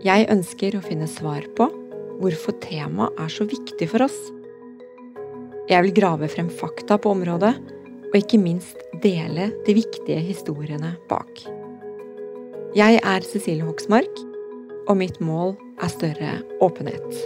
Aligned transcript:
Jeg 0.00 0.30
ønsker 0.32 0.78
å 0.78 0.80
finne 0.80 1.04
svar 1.12 1.44
på 1.58 1.66
hvorfor 2.22 2.54
temaet 2.62 3.18
er 3.20 3.32
så 3.32 3.44
viktig 3.44 3.84
for 3.90 4.06
oss. 4.06 4.16
Jeg 5.68 5.84
vil 5.84 5.92
grave 5.98 6.28
frem 6.32 6.48
fakta 6.48 6.96
på 6.96 7.12
området, 7.12 7.52
og 8.08 8.16
ikke 8.16 8.40
minst 8.40 8.80
dele 9.04 9.50
de 9.66 9.74
viktige 9.76 10.22
historiene 10.24 10.94
bak. 11.10 11.42
Jeg 12.72 12.96
er 12.96 13.28
Cecilie 13.28 13.66
Hoksmark, 13.68 14.24
og 14.88 14.96
mitt 15.02 15.20
mål 15.20 15.52
er 15.84 15.92
større 15.92 16.32
åpenhet. 16.64 17.20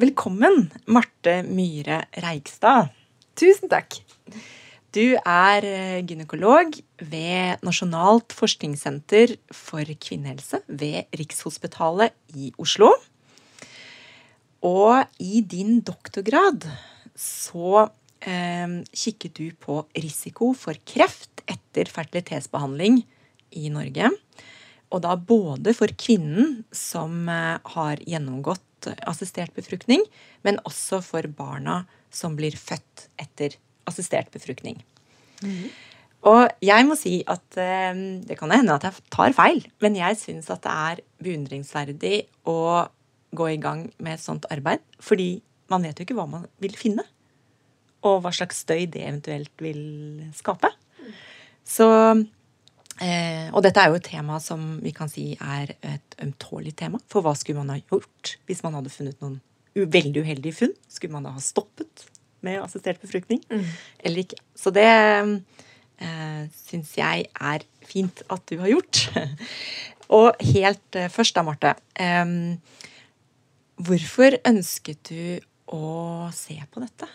Velkommen, 0.00 0.70
Marte 0.88 1.42
Myhre 1.52 2.06
Reigstad. 2.24 2.88
Tusen 3.36 3.68
takk. 3.68 4.00
Du 4.92 5.14
er 5.16 5.64
eh, 5.64 6.02
gynekolog 6.04 6.74
ved 7.00 7.62
Nasjonalt 7.64 8.34
forskningssenter 8.36 9.38
for 9.56 9.88
kvinnehelse 9.88 10.60
ved 10.68 11.08
Rikshospitalet 11.16 12.12
i 12.36 12.50
Oslo. 12.60 12.90
Og 14.68 15.08
i 15.16 15.40
din 15.48 15.80
doktorgrad 15.80 16.68
så 17.16 17.86
eh, 18.20 18.76
kikket 18.92 19.40
du 19.40 19.48
på 19.56 19.78
risiko 19.96 20.52
for 20.52 20.76
kreft 20.84 21.40
etter 21.48 21.88
fertilitetsbehandling 21.88 23.00
i 23.56 23.72
Norge. 23.72 24.12
Og 24.92 25.04
da 25.08 25.16
både 25.16 25.72
for 25.72 25.96
kvinnen 25.96 26.66
som 26.68 27.24
eh, 27.32 27.56
har 27.78 28.04
gjennomgått 28.04 28.92
assistert 29.08 29.56
befruktning, 29.56 30.04
men 30.44 30.60
også 30.68 31.00
for 31.00 31.24
barna 31.32 31.86
som 32.12 32.36
blir 32.36 32.60
født 32.60 33.08
etter 33.16 33.56
assistert 33.88 34.30
befruktning. 34.34 34.80
Mm. 35.42 35.70
Og 36.30 36.52
jeg 36.62 36.86
må 36.86 36.94
si 36.98 37.16
at 37.30 37.58
eh, 37.58 38.02
det 38.22 38.36
kan 38.38 38.52
hende 38.54 38.76
at 38.76 38.84
jeg 38.86 39.06
tar 39.10 39.34
feil, 39.34 39.64
men 39.82 39.98
jeg 39.98 40.18
syns 40.20 40.50
at 40.54 40.62
det 40.62 40.74
er 40.74 41.00
beundringsverdig 41.24 42.18
å 42.50 42.58
gå 43.34 43.48
i 43.50 43.58
gang 43.62 43.88
med 43.98 44.18
et 44.18 44.22
sånt 44.22 44.46
arbeid. 44.52 44.84
Fordi 45.02 45.34
man 45.72 45.82
vet 45.86 45.98
jo 45.98 46.06
ikke 46.06 46.18
hva 46.18 46.28
man 46.30 46.46
vil 46.62 46.76
finne. 46.78 47.04
Og 48.06 48.20
hva 48.22 48.32
slags 48.34 48.62
støy 48.64 48.86
det 48.90 49.02
eventuelt 49.06 49.62
vil 49.62 49.82
skape. 50.36 50.70
Så 51.66 51.88
eh, 53.00 53.48
Og 53.50 53.62
dette 53.64 53.82
er 53.82 53.90
jo 53.90 53.98
et 53.98 54.06
tema 54.06 54.38
som 54.42 54.76
vi 54.82 54.94
kan 54.94 55.10
si 55.10 55.32
er 55.38 55.74
et 55.80 56.18
ømtålig 56.22 56.76
tema. 56.78 57.02
For 57.10 57.24
hva 57.24 57.34
skulle 57.38 57.62
man 57.62 57.74
ha 57.74 57.80
gjort 57.82 58.36
hvis 58.46 58.62
man 58.66 58.78
hadde 58.78 58.94
funnet 58.94 59.22
noen 59.22 59.40
veldig 59.74 60.22
uheldige 60.22 60.60
funn? 60.60 60.74
Skulle 60.90 61.16
man 61.16 61.26
da 61.26 61.34
ha 61.34 61.42
stoppet? 61.42 62.06
Med 62.46 62.60
assistert 62.62 63.00
befruktning 63.02 63.42
mm. 63.50 63.66
eller 64.04 64.24
ikke. 64.24 64.38
Så 64.58 64.72
det 64.74 64.88
eh, 64.88 66.42
syns 66.64 66.94
jeg 66.98 67.26
er 67.30 67.66
fint 67.86 68.22
at 68.32 68.44
du 68.50 68.58
har 68.62 68.72
gjort. 68.72 69.06
Og 70.16 70.42
helt 70.52 70.98
eh, 70.98 71.10
først 71.12 71.36
da, 71.36 71.44
Marte. 71.46 71.76
Eh, 71.96 72.34
hvorfor 73.82 74.36
ønsket 74.48 75.12
du 75.12 75.22
å 75.72 76.28
se 76.36 76.58
på 76.70 76.82
dette? 76.82 77.08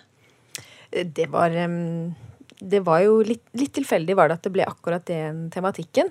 Det 0.88 1.28
var 1.30 1.54
det 2.58 2.80
var 2.82 3.04
jo 3.04 3.20
litt, 3.22 3.44
litt, 3.60 3.70
tilfeldig 3.76 4.16
var 4.18 4.30
det 4.30 4.38
at 4.40 4.46
det 4.48 4.52
ble 4.56 4.66
akkurat 4.66 5.04
den 5.06 5.44
tematikken. 5.54 6.08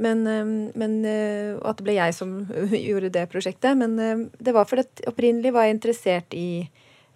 Men, 0.00 0.22
men, 0.24 0.94
eh, 1.04 1.58
og 1.58 1.66
at 1.74 1.80
det 1.80 1.84
ble 1.90 1.96
jeg 1.98 2.16
som 2.16 2.38
gjorde 2.88 3.12
det 3.12 3.26
prosjektet. 3.32 3.76
Men 3.76 4.30
det 4.32 4.54
var 4.56 4.68
fordi 4.70 4.86
at 4.86 5.04
opprinnelig 5.10 5.52
var 5.52 5.68
jeg 5.68 5.76
interessert 5.76 6.38
i 6.38 6.50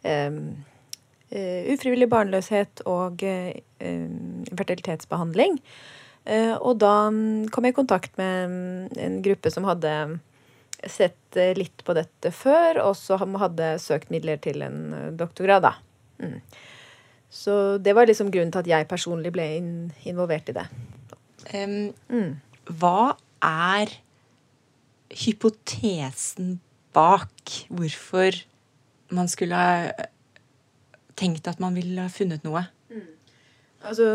um, 0.05 0.53
ufrivillig 1.35 2.09
barnløshet 2.13 2.85
og 2.91 3.25
uh, 3.27 3.51
fertilitetsbehandling. 4.55 5.59
Uh, 6.25 6.55
og 6.57 6.79
da 6.81 6.93
um, 7.13 7.45
kom 7.53 7.67
jeg 7.67 7.75
i 7.75 7.79
kontakt 7.81 8.15
med 8.21 8.47
um, 8.49 8.87
en 9.01 9.19
gruppe 9.25 9.53
som 9.53 9.67
hadde 9.69 9.93
sett 10.91 11.39
litt 11.57 11.81
på 11.87 11.95
dette 11.97 12.31
før, 12.35 12.83
og 12.85 12.93
så 12.99 13.17
hadde 13.19 13.75
søkt 13.81 14.11
midler 14.13 14.37
til 14.43 14.61
en 14.63 15.17
doktorgrad, 15.17 15.65
da. 15.65 15.73
Mm. 16.21 16.37
Så 17.35 17.55
det 17.83 17.95
var 17.97 18.07
liksom 18.07 18.29
grunnen 18.31 18.53
til 18.53 18.63
at 18.63 18.69
jeg 18.71 18.89
personlig 18.91 19.33
ble 19.35 19.47
in 19.57 19.71
involvert 20.07 20.53
i 20.53 20.57
det. 20.59 20.67
Um, 21.51 21.95
mm. 22.13 22.37
Hva 22.79 23.15
er 23.45 23.97
hypotesen 25.25 26.59
bak 26.95 27.57
hvorfor 27.69 28.39
man 29.15 29.29
skulle 29.31 29.59
tenkt 31.19 31.49
at 31.51 31.61
man 31.63 31.77
ville 31.79 32.09
funnet 32.13 32.43
noe? 32.47 32.63
Mm. 32.91 33.09
Altså, 33.85 34.07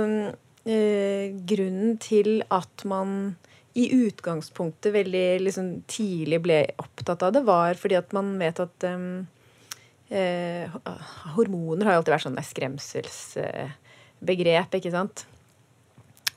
eh, 0.66 1.26
grunnen 1.50 1.98
til 2.02 2.42
at 2.50 2.86
man 2.90 3.36
i 3.78 3.94
utgangspunktet 3.94 4.94
veldig 4.94 5.40
liksom, 5.46 5.82
tidlig 5.90 6.42
ble 6.44 6.66
opptatt 6.82 7.24
av 7.26 7.34
det, 7.36 7.44
var 7.48 7.74
fordi 7.80 7.96
at 8.00 8.14
man 8.16 8.28
vet 8.42 8.60
at 8.64 8.78
um, 8.90 9.28
eh, 10.10 10.66
Hormoner 11.36 11.86
har 11.86 11.94
jo 11.96 12.00
alltid 12.02 12.16
vært 12.16 12.28
sånn 12.28 12.48
skremselsbegrep, 12.50 14.70
ikke 14.80 14.96
sant? 14.96 15.18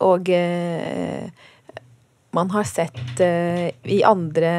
Og 0.03 0.23
eh, 0.35 1.25
man 2.37 2.49
har 2.55 2.65
sett 2.69 3.21
eh, 3.23 3.69
i 3.85 4.03
andre 4.07 4.53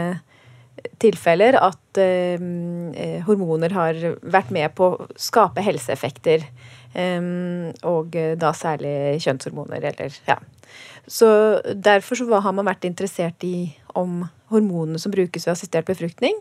tilfeller 1.01 1.57
at 1.59 1.99
ehm, 2.01 2.93
eh, 2.95 3.19
hormoner 3.27 3.73
har 3.75 3.99
vært 4.21 4.51
med 4.55 4.73
på 4.77 4.89
å 4.93 5.07
skape 5.19 5.63
helseeffekter. 5.65 6.45
Eh, 6.93 7.29
og 7.89 8.15
eh, 8.19 8.33
da 8.39 8.53
særlig 8.57 9.21
kjønnshormoner, 9.23 9.91
eller 9.93 10.19
ja. 10.27 10.39
Så 11.07 11.27
derfor 11.75 12.15
så 12.15 12.39
har 12.39 12.55
man 12.55 12.67
vært 12.69 12.85
interessert 12.87 13.43
i 13.43 13.73
om 13.99 14.23
hormonene 14.53 14.99
som 15.01 15.11
brukes 15.13 15.45
ved 15.45 15.53
assistert 15.53 15.87
befruktning, 15.89 16.37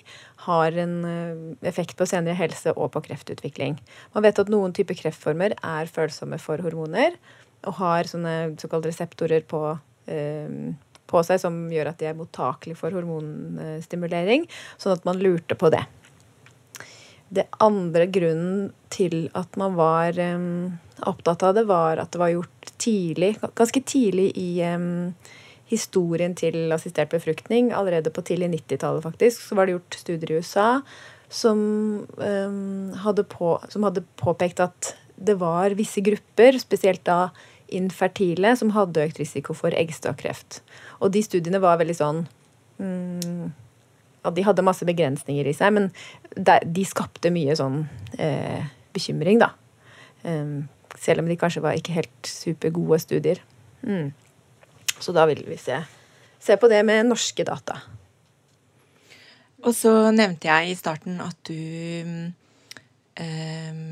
har 0.47 0.76
en 0.78 0.94
uh, 1.04 1.69
effekt 1.69 1.97
på 1.98 2.06
senere 2.08 2.36
helse 2.38 2.72
og 2.76 2.92
på 2.94 3.02
kreftutvikling. 3.08 3.78
Man 4.14 4.25
vet 4.26 4.41
at 4.41 4.52
noen 4.52 4.75
typer 4.76 4.98
kreftformer 4.98 5.56
er 5.58 5.91
følsomme 5.91 6.38
for 6.42 6.62
hormoner 6.64 7.16
og 7.69 7.76
har 7.78 8.08
sånne 8.10 8.54
såkalte 8.60 8.91
reseptorer 8.91 9.44
på 9.48 9.62
uh, 9.75 10.72
på 11.12 11.23
seg 11.27 11.41
som 11.43 11.65
gjør 11.73 11.93
at 11.93 12.00
de 12.00 12.09
er 12.11 12.19
mottakelige 12.19 12.81
for 12.81 12.94
hormonstimulering. 12.97 14.49
Sånn 14.81 14.97
at 14.97 15.05
man 15.09 15.20
lurte 15.23 15.59
på 15.59 15.70
det. 15.75 15.85
Det 17.32 17.47
andre 17.64 18.09
grunnen 18.12 18.73
til 18.93 19.31
at 19.38 19.55
man 19.61 19.76
var 19.79 20.19
um, 20.20 20.75
opptatt 21.09 21.44
av 21.49 21.55
det, 21.56 21.64
var 21.70 22.03
at 22.03 22.12
det 22.12 22.20
var 22.20 22.35
gjort 22.35 22.75
tidlig, 22.82 23.38
ganske 23.56 23.81
tidlig 23.88 24.26
i 24.37 24.50
um, 24.69 25.14
historien 25.73 26.37
til 26.37 26.75
assistert 26.76 27.12
befruktning. 27.15 27.70
Allerede 27.73 28.12
på 28.12 28.25
tidlig 28.29 28.50
90-tallet, 28.58 29.06
faktisk, 29.06 29.47
så 29.47 29.56
var 29.56 29.67
det 29.67 29.79
gjort 29.79 30.00
studier 30.03 30.35
i 30.35 30.43
USA 30.43 30.69
som, 31.32 31.58
um, 32.20 32.93
hadde 33.00 33.25
på, 33.25 33.55
som 33.73 33.88
hadde 33.88 34.05
påpekt 34.20 34.61
at 34.61 34.93
det 35.17 35.38
var 35.41 35.73
visse 35.79 36.03
grupper, 36.05 36.58
spesielt 36.61 37.05
da 37.08 37.31
infertile 37.74 38.54
som 38.58 38.74
hadde 38.76 39.06
økt 39.06 39.20
risiko 39.22 39.56
for 39.56 39.74
eggstokkreft. 39.76 40.60
Og 41.00 41.12
de 41.14 41.22
studiene 41.24 41.60
var 41.62 41.80
veldig 41.80 41.96
sånn 41.98 42.22
mm, 42.78 43.48
De 44.36 44.44
hadde 44.46 44.62
masse 44.62 44.86
begrensninger 44.86 45.48
i 45.50 45.54
seg, 45.56 45.74
men 45.74 45.88
de 46.62 46.84
skapte 46.86 47.32
mye 47.34 47.56
sånn 47.58 47.82
eh, 48.22 48.69
bekymring, 48.94 49.40
da. 49.42 49.50
Um, 50.22 50.69
selv 51.00 51.24
om 51.24 51.30
de 51.30 51.34
kanskje 51.40 51.64
var 51.64 51.74
ikke 51.74 51.96
helt 51.96 52.28
supergode 52.28 53.00
studier. 53.02 53.40
Mm. 53.82 54.12
Så 55.02 55.14
da 55.16 55.26
vil 55.26 55.42
vi 55.48 55.58
se 55.58 55.80
se 56.42 56.56
på 56.56 56.69
det 56.70 56.82
med 56.86 57.06
norske 57.06 57.44
data. 57.46 57.78
Og 59.62 59.74
så 59.76 59.92
nevnte 60.14 60.50
jeg 60.50 60.72
i 60.72 60.78
starten 60.78 61.20
at 61.22 61.38
du 61.46 62.32
eh, 63.14 63.82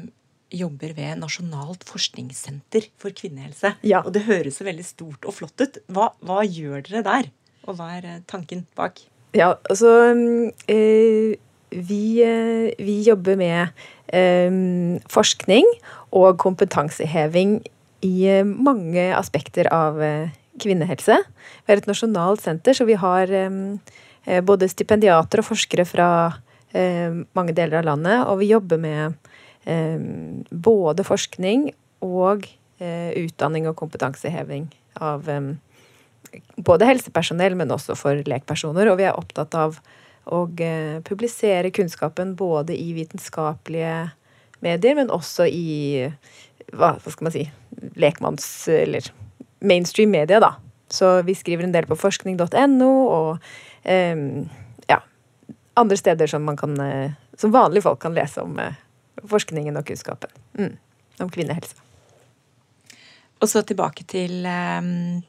jobber 0.50 0.94
ved 0.97 1.20
Nasjonalt 1.20 1.85
forskningssenter 1.88 2.91
for 3.00 3.14
kvinnehelse. 3.17 3.75
Ja. 3.87 4.02
Og 4.05 4.14
det 4.17 4.26
høres 4.26 4.61
så 4.61 4.67
veldig 4.67 4.87
stort 4.87 5.29
og 5.29 5.37
flott 5.38 5.62
ut. 5.62 5.81
Hva, 5.93 6.11
hva 6.26 6.43
gjør 6.47 6.82
dere 6.88 7.06
der? 7.06 7.31
Og 7.69 7.79
hva 7.79 7.93
er 7.99 8.08
eh, 8.08 8.20
tanken 8.31 8.67
bak? 8.79 9.02
Ja, 9.37 9.55
altså 9.70 10.11
øh, 10.11 11.37
vi, 11.70 12.23
øh, 12.25 12.73
vi, 12.79 13.02
jobber 13.02 13.37
med 13.37 13.67
øh, 14.14 15.00
forskning 15.11 15.67
og 16.11 16.38
kompetanseheving 16.38 17.61
i 18.02 18.43
mange 18.44 19.14
aspekter 19.14 19.69
av 19.73 20.00
eh, 20.02 20.31
kvinnehelse. 20.61 21.17
Vi 21.67 21.73
er 21.73 21.79
et 21.79 21.87
nasjonalt 21.87 22.43
senter, 22.43 22.73
så 22.73 22.85
vi 22.85 22.99
har 22.99 23.31
både 24.44 24.69
stipendiater 24.69 25.41
og 25.41 25.47
forskere 25.47 25.87
fra 25.88 26.08
mange 27.32 27.55
deler 27.56 27.79
av 27.79 27.87
landet. 27.87 28.26
Og 28.29 28.43
vi 28.43 28.50
jobber 28.50 28.76
med 28.76 29.14
både 29.64 31.04
forskning 31.04 31.66
og 32.00 32.46
utdanning 32.80 33.66
og 33.68 33.76
kompetanseheving 33.76 34.70
av 35.04 35.28
både 36.56 36.88
helsepersonell, 36.88 37.58
men 37.60 37.74
også 37.74 37.96
for 37.98 38.22
lekpersoner. 38.24 38.88
Og 38.88 38.96
vi 39.02 39.06
er 39.10 39.18
opptatt 39.18 39.54
av 39.58 39.76
å 40.30 40.40
publisere 41.04 41.72
kunnskapen 41.76 42.32
både 42.40 42.72
i 42.72 42.94
vitenskapelige 42.96 44.10
medier, 44.64 44.96
men 44.96 45.12
også 45.12 45.44
i 45.44 46.08
hva, 46.72 46.94
skal 47.04 47.28
man 47.28 47.36
si 47.36 47.46
lekmanns... 48.00 48.48
eller 48.72 49.12
mainstream 49.60 50.10
media, 50.10 50.40
da. 50.40 50.54
Så 50.88 51.22
vi 51.22 51.34
skriver 51.34 51.64
en 51.64 51.74
del 51.74 51.86
på 51.86 51.98
forskning.no 51.98 52.90
og 53.06 53.50
eh, 53.82 54.22
ja, 54.90 55.00
andre 55.78 55.98
steder 56.00 56.30
som 56.30 56.48
kan 56.58 56.80
eh, 56.80 57.12
Som 57.38 57.52
vanlige 57.52 57.86
folk 57.86 58.00
kan 58.02 58.16
lese 58.16 58.42
om 58.42 58.58
eh, 58.58 58.74
forskningen 59.28 59.76
og 59.81 59.87
kunnskapen 59.88 60.32
mm, 60.58 60.76
om 61.25 61.32
kvinnehelse. 61.32 61.76
Og 63.40 63.49
så 63.49 63.62
tilbake 63.64 64.05
til 64.08 64.44
um, 64.44 65.20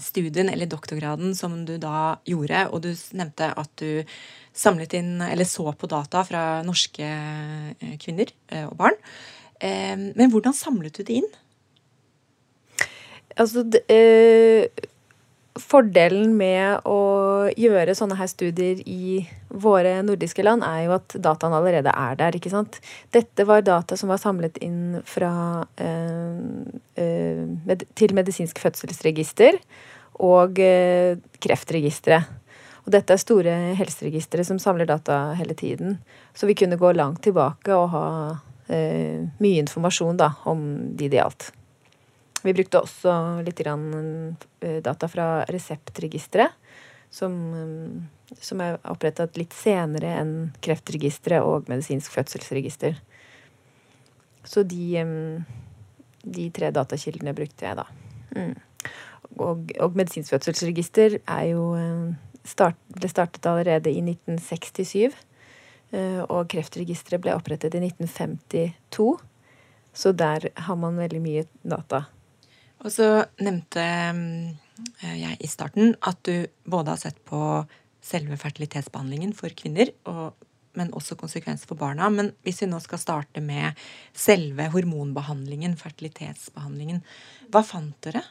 studien 0.00 0.50
eller 0.52 0.68
doktorgraden 0.68 1.32
som 1.36 1.62
du 1.68 1.76
da 1.80 2.20
gjorde. 2.28 2.66
Og 2.68 2.84
du 2.84 2.90
nevnte 3.16 3.48
at 3.56 3.72
du 3.80 4.04
samlet 4.56 4.96
inn, 4.98 5.14
eller 5.24 5.48
så 5.48 5.72
på 5.72 5.88
data 5.88 6.24
fra 6.26 6.42
norske 6.66 7.06
eh, 7.06 7.94
kvinner 8.02 8.32
og 8.66 8.74
barn. 8.76 8.98
Um, 9.60 10.10
men 10.16 10.32
hvordan 10.32 10.56
samlet 10.56 11.00
du 11.00 11.04
det 11.04 11.20
inn? 11.22 11.30
Altså, 13.40 13.64
det, 13.64 13.84
uh, 13.88 14.89
Fordelen 15.58 16.36
med 16.38 16.86
å 16.86 17.50
gjøre 17.58 17.96
sånne 17.98 18.14
her 18.20 18.28
studier 18.30 18.78
i 18.86 19.24
våre 19.50 19.96
nordiske 20.06 20.44
land, 20.46 20.62
er 20.62 20.84
jo 20.86 20.94
at 20.94 21.16
dataen 21.18 21.56
allerede 21.56 21.90
er 21.90 22.18
der. 22.20 22.36
ikke 22.38 22.52
sant? 22.52 22.78
Dette 23.10 23.46
var 23.48 23.64
data 23.66 23.96
som 23.98 24.12
var 24.12 24.22
samlet 24.22 24.60
inn 24.62 25.00
fra, 25.04 25.66
eh, 25.76 26.38
eh, 27.02 27.42
med, 27.66 27.82
til 27.98 28.14
medisinsk 28.14 28.62
fødselsregister 28.62 29.58
og 30.22 30.58
eh, 30.62 31.18
kreftregisteret. 31.42 32.30
Og 32.86 32.94
dette 32.94 33.12
er 33.12 33.20
store 33.20 33.54
helseregistre 33.76 34.44
som 34.46 34.58
samler 34.58 34.86
data 34.86 35.34
hele 35.36 35.54
tiden. 35.54 35.98
Så 36.32 36.46
vi 36.46 36.54
kunne 36.54 36.78
gå 36.80 36.92
langt 36.92 37.22
tilbake 37.26 37.74
og 37.74 37.90
ha 37.92 38.06
eh, 38.68 39.26
mye 39.42 39.64
informasjon 39.66 40.16
da, 40.16 40.32
om 40.48 40.94
de 40.96 41.10
det 41.10 41.20
gjaldt. 41.20 41.50
Vi 42.42 42.54
brukte 42.56 42.80
også 42.80 43.12
litt 43.44 43.60
eh, 43.66 44.80
data 44.84 45.08
fra 45.08 45.44
Reseptregisteret, 45.48 46.56
som, 47.12 47.36
eh, 47.54 48.36
som 48.40 48.60
er 48.64 48.78
opprettet 48.88 49.36
litt 49.36 49.56
senere 49.56 50.14
enn 50.22 50.34
Kreftregisteret 50.64 51.44
og 51.44 51.68
Medisinsk 51.68 52.14
fødselsregister. 52.16 52.96
Så 54.44 54.64
de, 54.64 54.84
eh, 54.96 55.42
de 56.24 56.50
tre 56.50 56.70
datakildene 56.72 57.36
brukte 57.36 57.66
jeg, 57.66 57.76
da. 57.76 57.86
Mm. 58.36 58.54
Og, 59.36 59.72
og 59.80 59.98
Medisinsk 59.98 60.32
fødselsregister 60.32 61.18
er 61.20 61.44
jo 61.52 61.64
start, 62.48 62.78
ble 62.96 63.10
startet 63.10 63.46
allerede 63.46 63.92
i 63.92 64.00
1967. 64.00 65.12
Og 66.30 66.46
Kreftregisteret 66.50 67.22
ble 67.22 67.34
opprettet 67.34 67.74
i 67.74 67.82
1952. 67.82 69.18
Så 69.92 70.12
der 70.14 70.48
har 70.54 70.78
man 70.78 70.98
veldig 70.98 71.20
mye 71.22 71.44
data. 71.66 72.04
Og 72.80 72.92
så 72.94 73.08
nevnte 73.42 73.82
eh, 73.84 75.16
jeg 75.20 75.36
i 75.40 75.50
starten 75.50 75.94
at 76.06 76.20
du 76.28 76.48
både 76.64 76.94
har 76.94 77.02
sett 77.02 77.20
på 77.28 77.40
selve 78.04 78.38
fertilitetsbehandlingen 78.40 79.34
for 79.36 79.52
kvinner, 79.56 79.92
og, 80.08 80.32
men 80.78 80.92
også 80.96 81.18
konsekvenser 81.20 81.68
for 81.68 81.80
barna. 81.80 82.08
Men 82.12 82.32
hvis 82.46 82.62
vi 82.64 82.70
nå 82.70 82.80
skal 82.82 83.02
starte 83.02 83.42
med 83.44 83.76
selve 84.16 84.70
hormonbehandlingen, 84.72 85.76
fertilitetsbehandlingen, 85.80 87.02
hva 87.52 87.64
fant 87.66 87.96
dere? 88.06 88.24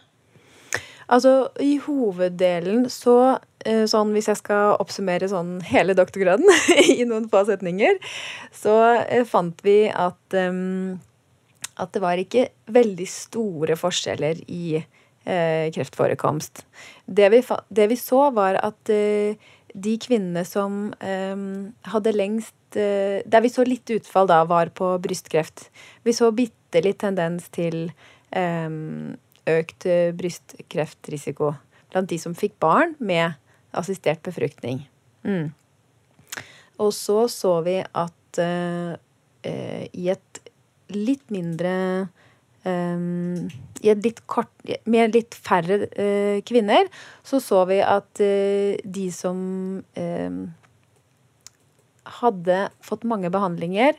Altså, 1.10 1.50
I 1.62 1.80
hoveddelen 1.82 2.84
så 2.94 3.16
eh, 3.66 3.86
sånn 3.90 4.12
Hvis 4.14 4.28
jeg 4.30 4.38
skal 4.44 4.76
oppsummere 4.78 5.30
sånn 5.32 5.56
hele 5.66 5.96
doktorgraden 5.98 6.46
i 7.00 7.06
noen 7.10 7.26
få 7.32 7.42
setninger, 7.48 7.98
så 8.54 8.76
eh, 9.02 9.26
fant 9.28 9.58
vi 9.66 9.80
at 9.90 10.38
um, 10.38 11.00
at 11.80 11.94
det 11.96 12.02
var 12.04 12.20
ikke 12.20 12.50
veldig 12.72 13.08
store 13.10 13.78
forskjeller 13.80 14.42
i 14.52 14.80
eh, 14.80 15.70
kreftforekomst. 15.74 16.66
Det 17.06 17.30
vi, 17.34 17.42
det 17.70 17.88
vi, 17.92 17.98
så, 18.00 18.30
var 18.36 18.60
at 18.62 18.92
eh, 18.94 19.40
de 19.74 19.96
kvinnene 20.02 20.46
som 20.48 20.90
eh, 21.00 21.36
hadde 21.94 22.16
lengst 22.16 22.78
eh, 22.80 23.22
Der 23.26 23.44
vi 23.46 23.52
så 23.54 23.66
litt 23.68 23.90
utfall 23.94 24.30
da, 24.30 24.44
var 24.50 24.74
på 24.76 24.96
brystkreft. 25.02 25.70
Vi 26.04 26.16
så 26.16 26.32
bitte 26.36 26.84
litt 26.86 27.02
tendens 27.02 27.50
til 27.54 27.90
eh, 28.32 28.70
økt 29.50 29.90
eh, 29.90 30.12
brystkreftrisiko 30.18 31.54
blant 31.90 32.10
de 32.10 32.20
som 32.22 32.36
fikk 32.38 32.60
barn 32.62 32.94
med 33.00 33.34
assistert 33.74 34.22
befruktning. 34.26 34.84
Mm. 35.26 35.50
Og 36.80 36.94
så 36.96 37.26
så 37.32 37.60
vi 37.66 37.82
at 37.82 38.16
i 38.40 40.04
et 40.12 40.40
litt 40.94 41.26
mindre 41.34 41.74
um, 42.66 43.50
litt 43.82 44.24
kort, 44.28 44.52
Med 44.90 45.16
litt 45.16 45.36
færre 45.36 45.84
uh, 45.88 46.40
kvinner 46.48 46.90
så 47.24 47.40
så 47.44 47.64
vi 47.70 47.80
at 47.84 48.24
uh, 48.24 48.80
de 48.84 49.10
som 49.16 49.38
um, 49.84 50.40
hadde 52.20 52.64
fått 52.84 53.06
mange 53.08 53.30
behandlinger 53.32 53.98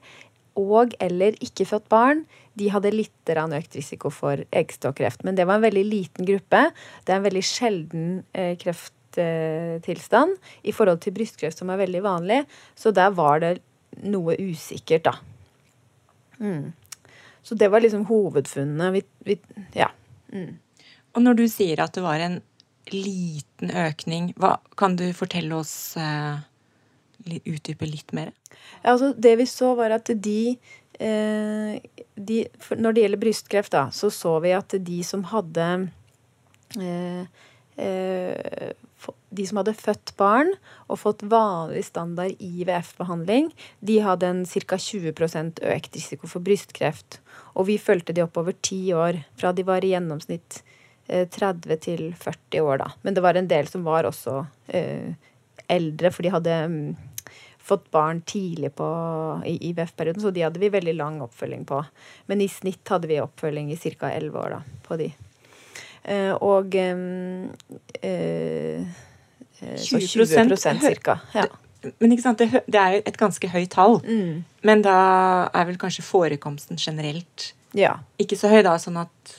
og 0.59 0.97
eller 1.01 1.37
ikke 1.41 1.69
fått 1.69 1.87
barn, 1.89 2.25
de 2.59 2.69
hadde 2.75 2.91
litt 2.93 3.31
økt 3.31 3.77
risiko 3.79 4.11
for 4.11 4.43
eggstokkreft. 4.51 5.23
Men 5.25 5.37
det 5.39 5.47
var 5.47 5.57
en 5.57 5.65
veldig 5.65 5.85
liten 5.87 6.27
gruppe. 6.27 6.73
Det 7.07 7.13
er 7.13 7.21
en 7.21 7.29
veldig 7.29 7.45
sjelden 7.47 8.09
uh, 8.35 8.55
krefttilstand 8.61 10.37
i 10.67 10.75
forhold 10.75 11.01
til 11.01 11.15
brystkreft, 11.15 11.59
som 11.59 11.71
er 11.71 11.81
veldig 11.87 12.03
vanlig. 12.03 12.43
Så 12.75 12.91
der 12.91 13.15
var 13.15 13.41
det 13.41 13.61
noe 14.03 14.37
usikkert, 14.37 15.07
da. 15.07 15.15
Mm. 16.41 16.73
Så 17.43 17.55
det 17.55 17.71
var 17.73 17.81
liksom 17.81 18.05
hovedfunnet. 18.09 18.93
Vi, 18.93 19.03
vi, 19.25 19.39
ja. 19.75 19.91
Mm. 20.33 20.59
Og 21.15 21.25
når 21.25 21.41
du 21.41 21.47
sier 21.51 21.81
at 21.83 21.97
det 21.97 22.05
var 22.05 22.23
en 22.23 22.39
liten 22.91 23.73
økning, 23.77 24.33
hva, 24.41 24.57
kan 24.79 24.97
du 24.99 25.11
fortelle 25.17 25.59
oss 25.59 25.97
uh, 26.01 26.43
Utdype 27.21 27.85
litt 27.85 28.15
mer? 28.17 28.31
Ja, 28.81 28.95
altså 28.95 29.13
det 29.13 29.35
vi 29.43 29.47
så, 29.51 29.75
var 29.79 29.93
at 29.93 30.09
de, 30.25 30.57
uh, 30.97 31.75
de 32.17 32.39
Når 32.81 32.97
det 32.97 33.05
gjelder 33.05 33.23
brystkreft, 33.25 33.75
da, 33.75 33.89
så 33.93 34.13
så 34.15 34.39
vi 34.45 34.55
at 34.57 34.77
de 34.87 35.01
som 35.07 35.27
hadde 35.33 35.67
eh, 36.81 37.25
eh 37.77 38.71
de 39.31 39.47
som 39.47 39.61
hadde 39.61 39.77
født 39.79 40.13
barn 40.19 40.51
og 40.91 41.01
fått 41.03 41.23
vanlig 41.31 41.85
standard 41.87 42.35
IVF-behandling, 42.43 43.51
de 43.81 43.99
hadde 44.03 44.27
en 44.27 44.43
ca. 44.47 44.79
20% 44.81 45.63
økt 45.75 45.97
risiko 45.97 46.31
for 46.31 46.43
brystkreft. 46.45 47.21
Og 47.55 47.69
vi 47.71 47.79
fulgte 47.79 48.15
de 48.17 48.25
opp 48.25 48.39
over 48.41 48.57
ti 48.63 48.83
år, 48.97 49.23
fra 49.39 49.55
de 49.55 49.67
var 49.67 49.87
i 49.87 49.93
gjennomsnitt 49.95 50.63
30 51.11 51.71
eh, 51.75 51.79
til 51.83 52.03
40 52.19 52.67
år, 52.67 52.83
da. 52.83 52.91
Men 53.03 53.17
det 53.17 53.25
var 53.25 53.39
en 53.39 53.51
del 53.51 53.71
som 53.71 53.87
var 53.87 54.09
også 54.09 54.43
eh, 54.69 55.15
eldre, 55.71 56.11
for 56.15 56.27
de 56.27 56.35
hadde 56.35 56.59
um, 56.67 56.79
fått 57.71 57.91
barn 57.95 58.23
tidlig 58.27 58.73
på, 58.79 58.87
i 59.47 59.57
IVF-perioden, 59.71 60.23
så 60.23 60.31
de 60.35 60.43
hadde 60.47 60.63
vi 60.63 60.73
veldig 60.73 60.95
lang 60.99 61.21
oppfølging 61.25 61.65
på. 61.69 61.83
Men 62.31 62.43
i 62.43 62.49
snitt 62.51 62.89
hadde 62.91 63.11
vi 63.11 63.21
oppfølging 63.23 63.71
i 63.71 63.79
ca. 63.79 64.11
11 64.11 64.39
år 64.39 64.57
da, 64.57 64.63
på 64.87 64.99
de. 65.01 65.11
Eh, 66.03 66.33
og 66.35 66.75
eh, 66.75 66.99
så 69.61 70.01
20% 70.01 71.03
ca. 71.05 71.19
Ja. 71.35 71.47
Men 71.99 72.13
ikke 72.13 72.25
sant, 72.25 72.41
det, 72.41 72.63
det, 72.69 72.81
er 72.81 72.97
jo 72.97 73.03
et 73.09 73.19
ganske 73.21 73.49
høyt 73.49 73.71
tall. 73.73 74.01
Mm. 74.05 74.43
Men 74.67 74.83
da 74.85 74.97
er 75.57 75.69
vel 75.69 75.79
kanskje 75.81 76.05
forekomsten 76.05 76.81
generelt 76.81 77.53
ja. 77.77 77.97
ikke 78.21 78.37
så 78.37 78.51
høy, 78.53 78.61
da, 78.67 78.77
sånn 78.81 78.99
at 79.01 79.37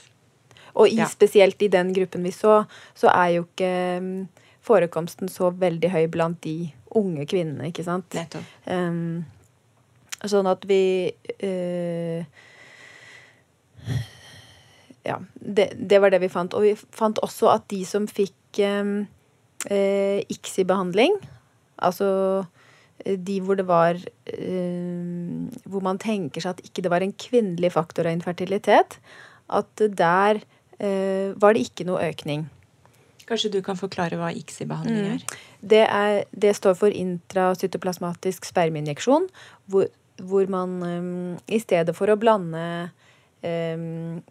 Og 0.71 0.87
i, 0.87 0.97
ja. 1.01 1.07
spesielt 1.11 1.61
i 1.61 1.67
den 1.71 1.91
gruppen 1.93 2.23
vi 2.23 2.31
så, 2.31 2.61
så 2.95 3.11
er 3.11 3.35
jo 3.35 3.43
ikke 3.43 3.73
mm, 4.01 4.13
forekomsten 4.63 5.29
så 5.29 5.51
veldig 5.51 5.91
høy 5.91 6.05
blant 6.11 6.39
de 6.45 6.71
unge 6.95 7.25
kvinnene, 7.27 7.69
ikke 7.71 7.83
sant. 7.83 8.07
Nettopp. 8.15 8.47
Um, 8.65 9.25
sånn 10.27 10.47
at 10.47 10.63
vi 10.69 10.83
uh, 11.43 12.23
Ja, 15.03 15.17
det, 15.33 15.71
det, 15.75 15.99
var 15.99 16.13
det 16.13 16.21
vi 16.23 16.29
fant. 16.31 16.55
Og 16.55 16.65
vi 16.65 16.75
fant 16.77 17.19
også 17.25 17.51
at 17.51 17.67
de 17.73 17.81
som 17.89 18.07
fikk 18.07 18.61
um, 18.63 19.01
uh, 19.69 20.19
ICSI-behandling, 20.31 21.19
altså 21.77 22.09
de 23.05 23.37
hvor 23.41 23.57
det 23.59 23.67
var 23.67 23.97
eh, 23.97 25.59
Hvor 25.65 25.83
man 25.83 25.99
tenker 26.01 26.43
seg 26.43 26.55
at 26.55 26.65
ikke 26.65 26.83
det 26.85 26.93
var 26.93 27.05
en 27.05 27.13
kvinnelig 27.13 27.73
faktor 27.75 28.07
av 28.07 28.15
infertilitet, 28.15 28.97
at 29.51 29.83
der 29.97 30.41
eh, 30.79 31.31
var 31.35 31.55
det 31.55 31.65
ikke 31.67 31.87
noe 31.87 32.03
økning. 32.11 32.47
Kanskje 33.27 33.51
du 33.53 33.61
kan 33.63 33.79
forklare 33.79 34.19
hva 34.19 34.31
ICSI-behandling 34.35 35.15
er? 35.15 35.23
Mm. 35.23 35.41
Det, 35.61 35.83
er? 35.85 36.23
det, 36.31 36.55
står 36.57 36.75
for 36.79 36.93
intracytoplasmatisk 36.93 38.47
spermeinjeksjon, 38.49 39.29
hvor, 39.71 39.87
hvor 40.19 40.49
man 40.51 40.81
um, 40.83 41.37
i 41.47 41.61
stedet 41.61 41.95
for 41.95 42.11
å 42.11 42.19
blande 42.19 42.63
én 43.41 44.21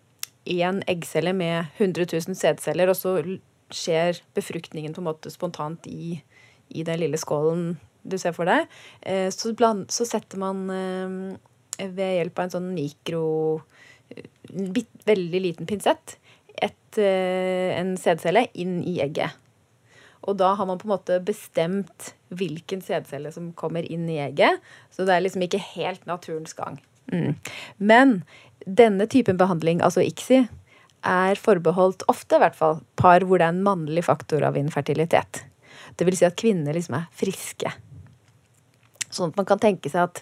um, 0.77 0.83
eggcelle 0.91 1.33
med 1.37 1.71
100 1.79 2.11
000 2.13 2.37
sædceller, 2.37 2.93
og 2.93 2.99
så 2.99 3.17
skjer 3.75 4.21
befruktningen 4.37 4.95
på 4.97 5.03
en 5.03 5.09
måte 5.11 5.33
spontant 5.33 5.87
i, 5.91 6.19
i 6.69 6.85
den 6.87 7.01
lille 7.03 7.21
skålen 7.21 7.75
du 8.03 8.17
ser 8.21 8.33
for 8.37 8.49
deg, 8.49 8.69
eh, 9.05 9.29
så, 9.35 9.53
bland, 9.57 9.91
så, 9.93 10.07
setter 10.09 10.41
man 10.41 10.63
eh, 10.73 11.91
ved 11.91 12.17
hjelp 12.17 12.39
av 12.39 12.47
en 12.47 12.55
sånn 12.57 12.71
mikro 12.77 13.27
bit, 14.49 14.89
Veldig 15.07 15.41
liten 15.43 15.69
pinsett 15.69 16.17
et, 16.61 16.99
eh, 16.99 17.77
en 17.77 17.95
sædcelle 18.01 18.47
inn 18.59 18.81
i 18.87 18.99
egget. 19.05 19.37
Og 20.29 20.37
da 20.37 20.53
har 20.59 20.69
man 20.69 20.79
på 20.79 20.89
en 20.89 20.95
måte 20.95 21.17
bestemt 21.25 22.13
hvilken 22.29 22.83
sædcelle 22.85 23.33
som 23.33 23.53
kommer 23.57 23.87
inn 23.89 24.05
i 24.11 24.21
egget. 24.21 24.61
Så 24.93 25.07
det 25.09 25.15
er 25.15 25.25
liksom 25.25 25.47
ikke 25.47 25.63
helt 25.73 26.05
naturens 26.07 26.53
gang. 26.55 26.77
Mm. 27.11 27.39
Men 27.79 28.21
denne 28.67 29.09
typen 29.11 29.41
behandling, 29.41 29.81
altså 29.83 30.05
ICSI, 30.05 30.45
er 31.07 31.39
forbeholdt 31.41 32.05
ofte 32.13 32.37
i 32.37 32.43
hvert 32.43 32.57
fall 32.57 32.81
par 33.01 33.25
hvor 33.27 33.41
det 33.41 33.47
er 33.47 33.55
en 33.55 33.65
mannlig 33.65 34.05
faktor 34.07 34.45
av 34.47 34.59
infertilitet. 34.61 35.45
Det 35.97 36.07
vil 36.07 36.17
si 36.19 36.27
at 36.29 36.39
kvinner 36.39 36.77
liksom 36.77 36.99
er 36.99 37.09
friske. 37.17 37.73
Sånn 39.11 39.33
at 39.33 39.41
man 39.41 39.49
kan 39.49 39.63
tenke 39.63 39.91
seg 39.91 40.07
at 40.07 40.21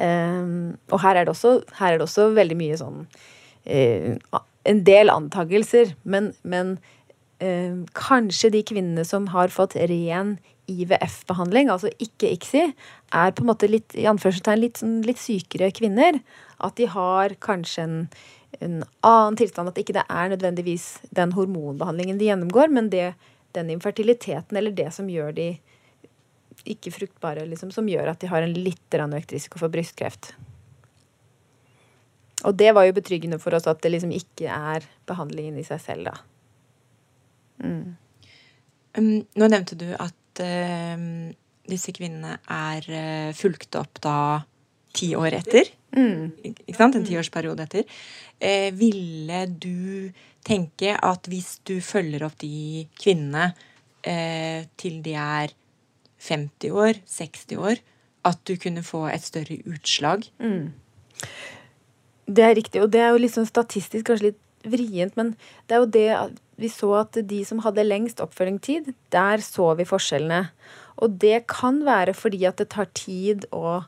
um, 0.00 0.78
Og 0.88 1.02
her 1.02 1.18
er, 1.20 1.28
også, 1.28 1.58
her 1.76 1.92
er 1.92 2.00
det 2.00 2.06
også 2.06 2.30
veldig 2.32 2.56
mye 2.56 2.78
sånn 2.80 3.02
uh, 3.04 4.38
En 4.64 4.80
del 4.86 5.12
antagelser, 5.12 5.92
men, 6.08 6.30
men 6.40 6.78
uh, 7.44 7.82
kanskje 7.98 8.52
de 8.56 8.64
kvinnene 8.70 9.04
som 9.04 9.28
har 9.34 9.52
fått 9.52 9.76
ren 9.76 10.38
IVF-behandling, 10.70 11.70
altså 11.72 11.90
ikke 11.98 12.30
ICSI, 12.36 12.64
er 13.16 13.32
på 13.34 13.42
en 13.42 13.50
måte 13.50 13.68
litt, 13.70 13.96
i 13.96 14.04
litt, 14.06 14.80
sånn, 14.80 15.00
litt 15.06 15.18
sykere 15.18 15.72
kvinner. 15.74 16.20
At 16.62 16.76
de 16.78 16.86
har 16.92 17.34
kanskje 17.42 17.82
en, 17.82 17.96
en 18.58 18.80
annen 19.06 19.38
tilstand. 19.38 19.70
At 19.70 19.80
ikke 19.80 19.96
det 19.96 20.06
er 20.08 20.32
nødvendigvis 20.32 20.86
den 21.16 21.34
hormonbehandlingen 21.36 22.18
de 22.20 22.30
gjennomgår, 22.30 22.72
men 22.74 22.90
det, 22.92 23.12
den 23.56 23.70
infertiliteten 23.70 24.58
eller 24.58 24.74
det 24.74 24.90
som 24.96 25.10
gjør 25.10 25.34
de 25.36 25.50
ikke 26.68 26.92
fruktbare, 26.92 27.46
liksom, 27.48 27.70
som 27.72 27.88
gjør 27.88 28.12
at 28.12 28.20
de 28.20 28.28
har 28.28 28.44
en 28.44 28.54
litt 28.54 28.96
økt 29.00 29.32
risiko 29.32 29.60
for 29.62 29.72
brystkreft. 29.72 30.34
Og 32.48 32.56
det 32.56 32.72
var 32.76 32.86
jo 32.86 32.96
betryggende 32.96 33.38
for 33.40 33.54
oss 33.56 33.68
at 33.68 33.82
det 33.84 33.92
liksom 33.92 34.12
ikke 34.16 34.48
er 34.48 34.84
behandlingen 35.08 35.58
i 35.60 35.64
seg 35.66 35.80
selv, 35.80 36.10
da. 36.10 36.14
Mm. 37.60 37.96
Um, 38.96 39.10
nå 39.36 39.48
nevnte 39.52 39.76
du 39.78 39.90
at 39.92 40.40
uh, 40.42 41.02
disse 41.68 41.92
kvinnene 41.94 42.38
er 42.50 42.88
uh, 42.88 43.36
fulgt 43.36 43.76
opp 43.78 44.00
da 44.02 44.16
ti 45.00 45.12
år 45.18 45.38
etter. 45.40 45.70
Mm. 45.96 46.30
Ikke 46.52 46.76
sant? 46.78 46.98
En 46.98 47.06
tiårsperiode 47.06 47.66
etter. 47.66 47.86
eh, 48.40 48.70
ville 48.72 49.46
du 49.50 50.10
tenke 50.46 50.94
at 50.96 51.28
hvis 51.28 51.58
du 51.68 51.80
følger 51.84 52.24
opp 52.24 52.38
de 52.40 52.86
kvinnene 53.00 53.50
eh, 54.06 54.64
til 54.80 55.00
de 55.04 55.16
er 55.18 55.52
50 56.20 56.70
år, 56.72 57.00
60 57.06 57.56
år, 57.58 57.80
at 58.24 58.40
du 58.44 58.56
kunne 58.60 58.84
få 58.84 59.06
et 59.08 59.24
større 59.24 59.60
utslag. 59.68 60.26
Mm. 60.38 60.72
Det 62.30 62.44
er 62.44 62.56
riktig, 62.56 62.82
og 62.82 62.92
det 62.92 63.00
er 63.00 63.12
jo 63.12 63.22
litt 63.22 63.34
sånn 63.34 63.48
statistisk 63.48 64.10
kanskje 64.10 64.30
litt 64.30 64.40
vrient, 64.68 65.16
men 65.16 65.34
det 65.66 65.76
er 65.76 65.80
jo 65.80 65.92
det 65.96 66.08
vi 66.60 66.68
så 66.68 66.90
at 67.00 67.16
de 67.24 67.40
som 67.48 67.62
hadde 67.64 67.86
lengst 67.86 68.20
oppfølgingstid, 68.20 68.92
der 69.12 69.40
så 69.40 69.72
vi 69.78 69.88
forskjellene. 69.88 70.50
Og 71.00 71.16
det 71.22 71.46
kan 71.48 71.80
være 71.86 72.12
fordi 72.16 72.44
at 72.44 72.60
det 72.60 72.68
tar 72.74 72.90
tid 72.92 73.46
å 73.56 73.80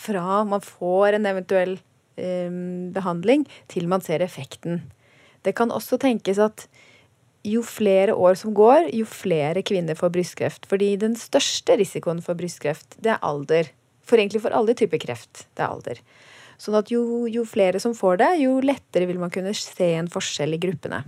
fra 0.00 0.42
man 0.48 0.62
får 0.64 1.18
en 1.18 1.28
eventuell 1.28 1.76
um, 2.16 2.90
behandling, 2.94 3.46
til 3.68 3.88
man 3.90 4.04
ser 4.04 4.24
effekten. 4.24 4.82
Det 5.44 5.54
kan 5.56 5.72
også 5.72 5.98
tenkes 6.00 6.40
at 6.42 6.66
jo 7.46 7.62
flere 7.64 8.12
år 8.12 8.36
som 8.36 8.52
går, 8.56 8.90
jo 8.92 9.06
flere 9.08 9.62
kvinner 9.64 9.96
får 9.96 10.12
brystkreft. 10.12 10.66
Fordi 10.68 10.92
den 11.00 11.16
største 11.16 11.78
risikoen 11.80 12.20
for 12.24 12.36
brystkreft, 12.36 12.98
det 13.00 13.14
er 13.14 13.24
alder. 13.24 13.70
For 14.04 14.20
egentlig 14.20 14.42
for 14.44 14.56
alle 14.56 14.76
typer 14.76 15.00
kreft. 15.00 15.46
Det 15.56 15.64
er 15.64 15.72
alder. 15.72 16.02
Sånn 16.60 16.76
at 16.76 16.92
jo, 16.92 17.24
jo, 17.30 17.46
flere 17.48 17.80
som 17.80 17.94
får 17.96 18.20
det, 18.20 18.30
jo 18.42 18.58
lettere 18.60 19.08
vil 19.08 19.20
man 19.22 19.32
kunne 19.32 19.54
se 19.56 19.94
en 19.96 20.10
forskjell 20.12 20.58
i 20.58 20.60
gruppene. 20.60 21.00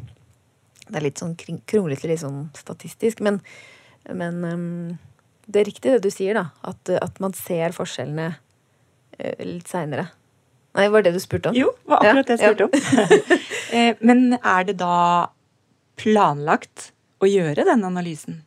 Det 0.87 0.97
er 0.97 1.05
litt 1.05 1.21
sånn 1.21 1.35
kronglete, 1.37 2.09
litt 2.09 2.23
sånn 2.23 2.47
statistisk, 2.57 3.21
men, 3.25 3.39
men 4.09 4.41
um, 4.49 4.65
det 5.45 5.61
er 5.61 5.69
riktig 5.69 5.93
det 5.93 6.07
du 6.07 6.09
sier, 6.13 6.39
da. 6.39 6.47
At, 6.65 6.89
at 6.97 7.21
man 7.21 7.37
ser 7.37 7.77
forskjellene 7.77 8.31
litt 9.19 9.71
seinere. 9.71 10.09
Nei, 10.73 10.89
var 10.89 11.05
det 11.05 11.13
du 11.13 11.21
spurte 11.21 11.51
om? 11.51 11.57
Jo, 11.57 11.73
det 11.83 11.93
var 11.93 12.07
akkurat 12.07 12.29
det 12.31 12.37
jeg 12.39 12.55
spurte 12.55 12.69
ja. 12.69 12.69
om. 12.69 13.39
Eh, 13.73 13.97
men 14.05 14.35
er 14.37 14.67
det 14.69 14.75
da 14.83 15.33
planlagt 15.97 16.91
å 17.25 17.29
gjøre 17.29 17.65
den 17.65 17.87
analysen 17.89 18.43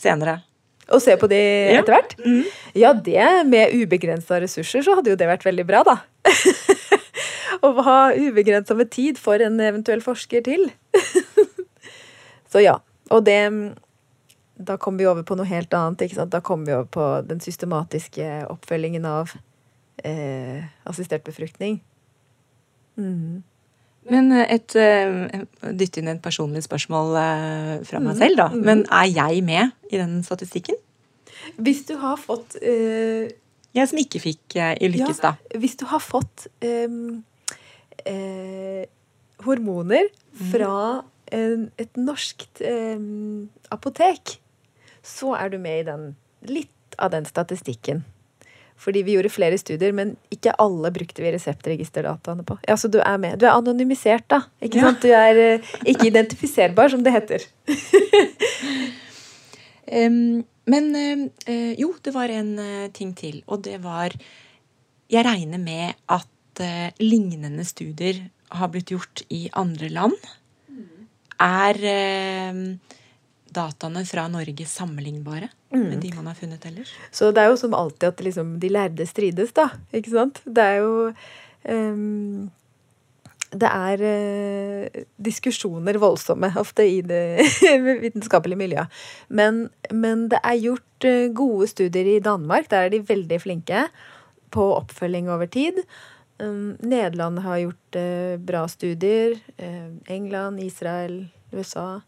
senere? 0.00 0.38
Å 0.88 1.00
se 1.00 1.16
på 1.20 1.28
de 1.28 1.40
ja. 1.40 1.82
etter 1.82 1.92
hvert? 1.92 2.14
Mm. 2.24 2.46
Ja, 2.80 2.92
det 2.96 3.26
med 3.48 3.74
ubegrensa 3.76 4.38
ressurser, 4.40 4.80
så 4.84 4.96
hadde 4.96 5.12
jo 5.12 5.18
det 5.20 5.28
vært 5.28 5.44
veldig 5.44 5.66
bra, 5.68 5.82
da. 5.84 5.98
Å 7.64 7.70
ha 7.84 7.98
ubegrensa 8.16 8.76
med 8.76 8.88
tid 8.92 9.20
for 9.20 9.40
en 9.44 9.60
eventuell 9.60 10.00
forsker 10.04 10.44
til. 10.48 10.66
så 12.52 12.64
ja. 12.64 12.78
Og 13.12 13.24
det 13.28 13.40
Da 14.54 14.76
kommer 14.78 15.02
vi 15.02 15.08
over 15.10 15.24
på 15.26 15.34
noe 15.38 15.48
helt 15.50 15.74
annet. 15.74 16.14
Da 16.30 16.40
kommer 16.44 16.66
vi 16.66 16.76
over 16.76 16.86
på 16.86 17.08
den 17.26 17.40
systematiske 17.42 18.46
oppfølgingen 18.52 19.06
av 19.08 19.34
eh, 20.04 20.62
assistert 20.86 21.24
befruktning. 21.26 21.80
Mm. 22.96 23.42
Men 24.10 24.32
eh, 24.32 24.56
et 24.58 24.74
uh, 24.76 25.70
Dytte 25.74 26.02
inn 26.02 26.10
et 26.12 26.22
personlig 26.22 26.64
spørsmål 26.66 27.14
uh, 27.16 27.72
fra 27.88 28.02
meg 28.04 28.18
selv, 28.20 28.38
da. 28.40 28.48
Mm. 28.52 28.66
Men 28.66 28.84
er 28.92 29.08
jeg 29.10 29.44
med 29.46 29.72
i 29.90 30.00
den 30.00 30.18
statistikken? 30.26 30.78
Hvis 31.60 31.84
du 31.88 31.96
har 32.00 32.20
fått 32.20 32.56
uh, 32.62 33.24
Jeg 33.74 33.90
som 33.90 34.00
ikke 34.00 34.22
fikk 34.22 34.58
uh, 34.58 34.74
i 34.76 34.90
Lykkes, 34.92 35.22
ja. 35.24 35.34
Hvis 35.58 35.78
du 35.80 35.86
har 35.90 36.02
fått 36.04 36.46
um, 36.64 37.24
hormoner 39.44 40.06
mm. 40.06 40.46
fra 40.52 40.76
en, 41.32 41.68
et 41.80 41.96
norskt 41.96 42.60
apotek, 43.72 44.34
så 45.04 45.34
er 45.38 45.52
du 45.52 45.58
med 45.60 45.82
i 45.82 45.86
den, 45.86 46.10
litt 46.48 46.98
av 46.98 47.12
den 47.14 47.26
statistikken. 47.28 48.02
Fordi 48.80 49.04
vi 49.06 49.14
gjorde 49.14 49.30
flere 49.30 49.58
studier, 49.58 49.92
men 49.94 50.16
ikke 50.34 50.54
alle 50.60 50.90
brukte 50.94 51.22
vi 51.22 51.30
reseptregisterdataene 51.34 52.44
på. 52.46 52.56
Ja, 52.66 52.76
Så 52.76 52.90
du 52.90 52.98
er 52.98 53.18
med. 53.22 53.38
Du 53.38 53.46
er 53.46 53.54
anonymisert, 53.54 54.26
da. 54.28 54.42
Ikke 54.60 54.80
ja. 54.80 54.88
sant? 54.88 55.04
Du 55.04 55.12
er 55.14 55.60
uh, 55.60 55.74
ikke 55.86 56.08
identifiserbar, 56.10 56.90
som 56.90 57.04
det 57.06 57.14
heter. 57.14 57.46
um, 60.04 60.42
men 60.66 60.90
uh, 60.96 61.72
jo, 61.78 61.92
det 62.02 62.14
var 62.16 62.34
en 62.34 62.50
uh, 62.58 62.88
ting 62.92 63.14
til, 63.16 63.42
og 63.46 63.62
det 63.64 63.78
var 63.84 64.16
Jeg 65.10 65.24
regner 65.24 65.58
med 65.58 65.94
at 66.08 66.30
lignende 67.02 67.64
studier 67.66 68.20
har 68.54 68.68
blitt 68.70 68.90
gjort 68.90 69.22
i 69.30 69.48
andre 69.52 69.88
land. 69.90 70.14
Mm. 70.70 71.06
Er 71.42 71.78
dataene 73.54 74.04
fra 74.08 74.26
Norge 74.32 74.66
sammenlignbare 74.68 75.48
mm. 75.74 75.86
med 75.86 75.96
de 76.02 76.12
man 76.16 76.28
har 76.30 76.38
funnet 76.38 76.66
ellers? 76.68 76.92
Så 77.14 77.30
det 77.34 77.44
er 77.44 77.52
jo 77.52 77.60
som 77.60 77.76
alltid 77.76 78.10
at 78.10 78.26
liksom, 78.26 78.58
de 78.62 78.72
lærde 78.72 79.06
strides, 79.08 79.54
da. 79.56 79.70
Ikke 79.94 80.14
sant? 80.14 80.42
Det 80.44 80.68
er 80.74 80.82
jo 80.82 80.92
um, 81.70 82.50
det 83.54 83.70
er 83.70 84.02
uh, 84.02 85.02
diskusjoner 85.22 85.98
voldsomme 86.02 86.50
ofte 86.60 86.86
i 86.88 87.00
det 87.06 87.44
vitenskapelige 88.04 88.60
miljøet. 88.60 89.04
Men, 89.28 89.68
men, 89.92 90.28
det 90.32 90.40
er 90.42 90.62
gjort 90.62 91.08
uh, 91.08 91.28
gode 91.36 91.68
studier 91.70 92.14
i 92.16 92.22
Danmark. 92.24 92.68
Der 92.70 92.86
er 92.86 92.94
de 92.94 93.04
veldig 93.06 93.40
flinke 93.42 93.86
på 94.54 94.68
oppfølging 94.74 95.30
over 95.32 95.50
tid. 95.50 95.80
Um, 96.42 96.74
Nederland 96.82 97.42
har 97.44 97.62
gjort 97.62 98.00
uh, 98.00 98.36
bra 98.42 98.66
studier. 98.70 99.38
England, 100.10 100.62
Israel, 100.62 101.24
USA. 101.54 102.00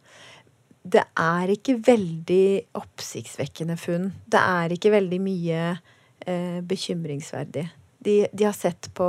Det 0.86 1.02
er 1.18 1.50
ikke 1.50 1.78
veldig 1.86 2.76
oppsiktsvekkende 2.78 3.76
funn. 3.80 4.10
Det 4.30 4.38
er 4.38 4.74
ikke 4.74 4.92
veldig 4.94 5.18
mye 5.22 5.60
eh, 5.72 6.60
bekymringsverdig. 6.62 7.66
De, 8.06 8.16
de, 8.30 8.44
har 8.46 8.54
sett 8.54 8.90
på 8.94 9.06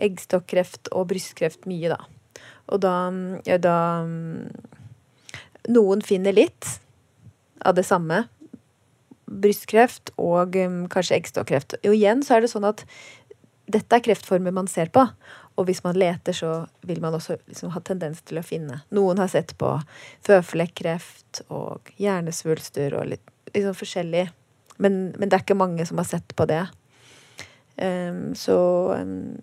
eggstokkreft 0.00 0.90
og 0.92 1.06
brystkreft 1.12 1.68
mye, 1.70 1.92
da. 1.94 2.42
Og 2.72 2.80
da, 2.82 2.94
ja, 3.46 3.60
da 3.60 3.76
Noen 5.64 6.02
finner 6.04 6.34
litt 6.36 6.66
av 7.64 7.76
det 7.78 7.86
samme. 7.88 8.24
Brystkreft 9.24 10.10
og 10.20 10.56
um, 10.60 10.82
kanskje 10.92 11.20
eggstokkreft. 11.20 11.78
Og 11.84 11.94
igjen 11.94 12.24
så 12.26 12.36
er 12.36 12.44
det 12.44 12.50
sånn 12.52 12.66
at 12.68 12.82
dette 13.70 13.96
er 13.96 14.04
kreftformer 14.04 14.52
man 14.52 14.68
ser 14.68 14.90
på. 14.92 15.06
Og 15.54 15.68
hvis 15.68 15.84
man 15.84 15.98
leter, 15.98 16.34
så 16.34 16.64
vil 16.82 17.00
man 17.02 17.14
også 17.14 17.36
liksom 17.46 17.70
ha 17.76 17.82
tendens 17.86 18.22
til 18.26 18.40
å 18.40 18.46
finne. 18.46 18.80
Noen 18.94 19.20
har 19.22 19.30
sett 19.30 19.54
på 19.58 19.76
føflekkreft 20.26 21.44
og 21.46 21.92
hjernesvulster 22.02 22.96
og 22.98 23.12
litt 23.12 23.30
liksom 23.54 23.76
forskjellig. 23.78 24.24
Men, 24.82 25.12
men, 25.14 25.28
det 25.28 25.36
er 25.36 25.44
ikke 25.44 25.58
mange 25.58 25.86
som 25.86 26.00
har 26.02 26.08
sett 26.08 26.34
på 26.34 26.46
det. 26.50 26.64
Um, 27.78 28.34
så 28.38 28.56
um, 28.98 29.36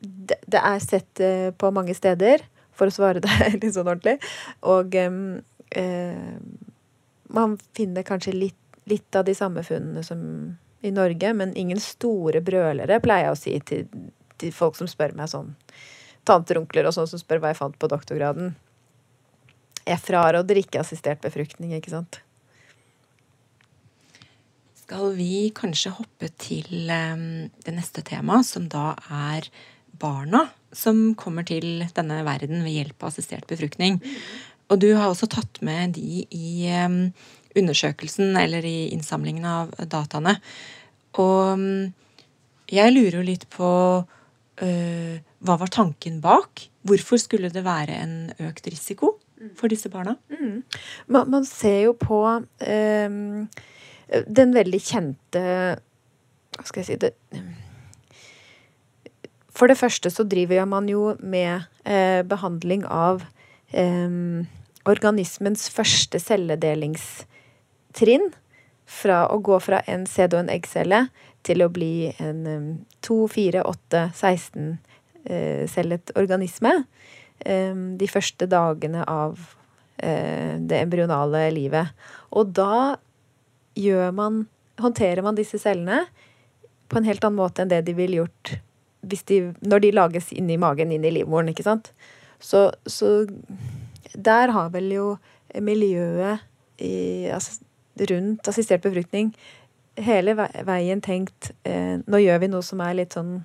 det, 0.00 0.40
det, 0.46 0.60
er 0.60 0.80
sett 0.84 1.20
uh, 1.20 1.50
på 1.52 1.72
mange 1.76 1.96
steder, 1.96 2.44
for 2.72 2.88
å 2.88 2.94
svare 2.94 3.20
deg 3.26 3.58
litt 3.60 3.76
sånn 3.76 3.88
ordentlig. 3.88 4.16
Og 4.64 4.96
um, 4.96 5.22
uh, 5.76 6.40
man 7.36 7.60
finner 7.76 8.08
kanskje 8.08 8.36
litt, 8.36 8.58
litt 8.88 9.16
av 9.16 9.28
de 9.28 9.36
samme 9.36 9.64
funnene 9.66 10.04
som 10.06 10.24
i 10.82 10.90
Norge, 10.90 11.28
men 11.36 11.52
ingen 11.54 11.78
store 11.78 12.40
brølere, 12.42 12.98
pleier 13.04 13.28
jeg 13.28 13.36
å 13.36 13.38
si 13.38 13.52
til 13.68 14.08
til 14.42 14.52
folk 14.54 14.78
som 14.78 14.90
spør 14.90 15.16
meg 15.18 15.30
sånn 15.32 15.54
Tanter, 16.22 16.60
onkler 16.60 16.86
og 16.86 16.94
sånn 16.94 17.08
som 17.10 17.18
spør 17.18 17.40
hva 17.42 17.50
jeg 17.50 17.58
fant 17.58 17.74
på 17.82 17.88
doktorgraden. 17.90 18.52
Jeg 19.82 19.98
fraråder 19.98 20.60
ikke 20.60 20.78
assistert 20.78 21.18
befruktning, 21.24 21.72
ikke 21.74 21.90
sant? 21.90 22.20
Skal 24.84 25.16
vi 25.18 25.48
kanskje 25.56 25.90
hoppe 25.96 26.30
til 26.38 26.86
um, 26.94 27.50
det 27.66 27.74
neste 27.74 28.04
temaet, 28.06 28.46
som 28.46 28.68
da 28.70 28.92
er 29.10 29.48
barna 29.98 30.44
som 30.72 31.12
kommer 31.18 31.44
til 31.46 31.84
denne 31.96 32.22
verden 32.26 32.62
ved 32.64 32.78
hjelp 32.78 33.02
av 33.02 33.10
assistert 33.10 33.46
befruktning. 33.50 33.98
Og 34.72 34.80
du 34.80 34.92
har 34.94 35.10
også 35.10 35.28
tatt 35.30 35.60
med 35.64 35.96
de 35.98 36.22
i 36.32 36.70
um, 36.86 37.10
undersøkelsen 37.58 38.36
eller 38.40 38.64
i 38.64 38.88
innsamlingen 38.94 39.44
av 39.48 39.74
dataene. 39.92 40.38
Og 41.20 41.58
um, 41.58 41.92
jeg 42.72 42.94
lurer 42.94 43.18
jo 43.18 43.26
litt 43.26 43.48
på 43.52 43.68
hva 44.60 45.54
var 45.58 45.70
tanken 45.72 46.20
bak? 46.20 46.68
Hvorfor 46.86 47.18
skulle 47.18 47.48
det 47.50 47.64
være 47.64 47.94
en 48.02 48.32
økt 48.42 48.66
risiko 48.68 49.14
for 49.58 49.72
disse 49.72 49.88
barna? 49.90 50.14
Mm. 50.30 50.62
Man, 51.06 51.30
man, 51.30 51.44
ser 51.44 51.80
jo 51.86 51.92
på 51.98 52.44
eh, 52.60 53.10
den 54.26 54.54
veldig 54.54 54.80
kjente 54.82 55.42
Hva 56.52 56.64
skal 56.68 56.80
jeg 56.82 56.88
si 56.90 56.96
det 57.00 57.12
For 59.52 59.66
det 59.70 59.80
første 59.80 60.10
så 60.12 60.24
driver 60.28 60.64
man 60.68 60.88
jo 60.90 61.16
med 61.20 61.62
eh, 61.84 62.22
behandling 62.26 62.84
av 62.86 63.22
eh, 63.72 64.10
organismens 64.88 65.70
første 65.70 66.18
celledelingstrinn. 66.18 68.32
Fra 68.92 69.28
å 69.30 69.38
gå 69.40 69.60
fra 69.62 69.82
en 69.88 70.06
sæd 70.10 70.34
og 70.34 70.40
en 70.42 70.50
eggcelle 70.52 71.08
til 71.46 71.64
å 71.64 71.70
bli 71.72 72.12
en 72.22 72.84
2, 73.02 73.18
4, 73.32 73.64
8, 73.68 74.04
16-cellet 74.14 76.14
organisme 76.18 76.72
de 77.42 78.06
første 78.06 78.46
dagene 78.46 79.02
av 79.10 79.34
eh, 79.98 80.54
det 80.62 80.78
embryonale 80.78 81.40
livet. 81.50 81.90
Og 82.30 82.52
da 82.54 82.94
man 84.14 84.44
Håndterer 84.82 85.22
man 85.22 85.36
disse 85.36 85.60
cellene 85.60 86.06
på 86.88 86.98
en 86.98 87.06
helt 87.06 87.24
annen 87.24 87.38
måte 87.38 87.62
enn 87.62 87.70
det 87.70 87.82
de 87.86 87.94
ville 87.94 88.22
gjort 88.22 88.54
de, 89.02 89.38
når 89.60 89.84
de 89.84 89.90
lages 89.92 90.30
inn 90.32 90.48
i 90.50 90.58
magen, 90.60 90.90
inn 90.90 91.04
i 91.04 91.12
livmoren, 91.12 91.50
ikke 91.52 91.66
sant? 91.66 91.92
Så, 92.40 92.70
så 92.88 93.26
der 94.16 94.52
har 94.54 94.72
vel 94.74 94.88
jo 94.94 95.06
miljøet 95.60 96.42
i, 96.82 97.28
altså, 97.30 97.60
rundt 98.10 98.48
assistert 98.48 98.82
befruktning 98.82 99.34
hele 100.00 100.34
veien 100.36 101.02
tenkt 101.04 101.52
eh, 101.68 101.98
Nå 102.06 102.20
gjør 102.22 102.42
vi 102.42 102.50
noe 102.52 102.64
som 102.64 102.80
er 102.84 102.96
litt 102.96 103.16
sånn 103.16 103.42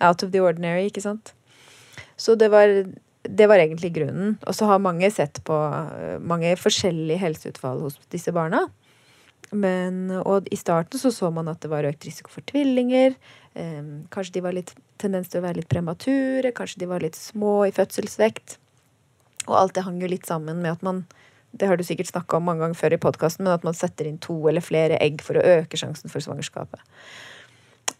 out 0.00 0.22
of 0.24 0.32
the 0.32 0.40
ordinary, 0.40 0.88
ikke 0.88 1.04
sant? 1.04 1.34
Så 2.16 2.34
det 2.40 2.48
var, 2.52 2.70
det 3.22 3.48
var 3.48 3.60
egentlig 3.60 3.92
grunnen. 3.96 4.38
Og 4.48 4.56
så 4.56 4.68
har 4.70 4.80
mange 4.80 5.10
sett 5.12 5.42
på 5.44 5.52
uh, 5.52 6.16
mange 6.24 6.54
forskjellige 6.56 7.20
helseutfall 7.20 7.82
hos 7.84 7.98
disse 8.12 8.32
barna. 8.32 8.62
Men, 9.50 10.06
og 10.22 10.48
i 10.52 10.56
starten 10.56 11.00
så, 11.00 11.12
så 11.12 11.28
man 11.34 11.50
at 11.52 11.60
det 11.60 11.70
var 11.72 11.88
økt 11.88 12.06
risiko 12.06 12.32
for 12.32 12.44
tvillinger. 12.48 13.16
Eh, 13.58 13.84
kanskje 14.14 14.36
de 14.36 14.44
var 14.44 14.54
litt 14.54 14.72
tendens 15.00 15.28
til 15.28 15.40
å 15.40 15.46
være 15.46 15.60
litt 15.60 15.70
premature. 15.72 16.52
Kanskje 16.56 16.84
de 16.84 16.90
var 16.90 17.04
litt 17.04 17.18
små 17.18 17.64
i 17.66 17.74
fødselsvekt. 17.74 18.56
Og 19.48 19.56
alt 19.58 19.74
det 19.76 19.84
hang 19.84 19.98
jo 20.00 20.10
litt 20.12 20.28
sammen 20.28 20.62
med 20.62 20.78
at 20.78 20.86
man 20.86 21.02
det 21.52 21.66
har 21.66 21.76
du 21.76 21.84
sikkert 21.84 22.10
snakka 22.10 22.38
om 22.38 22.46
mange 22.46 22.64
ganger 22.64 22.78
før 22.78 22.94
i 22.94 23.00
podkasten, 23.02 23.44
men 23.46 23.56
at 23.56 23.66
man 23.66 23.76
setter 23.76 24.08
inn 24.08 24.20
to 24.22 24.36
eller 24.48 24.64
flere 24.64 25.00
egg 25.02 25.24
for 25.24 25.38
å 25.38 25.44
øke 25.58 25.80
sjansen 25.80 26.12
for 26.12 26.22
svangerskapet. 26.24 26.80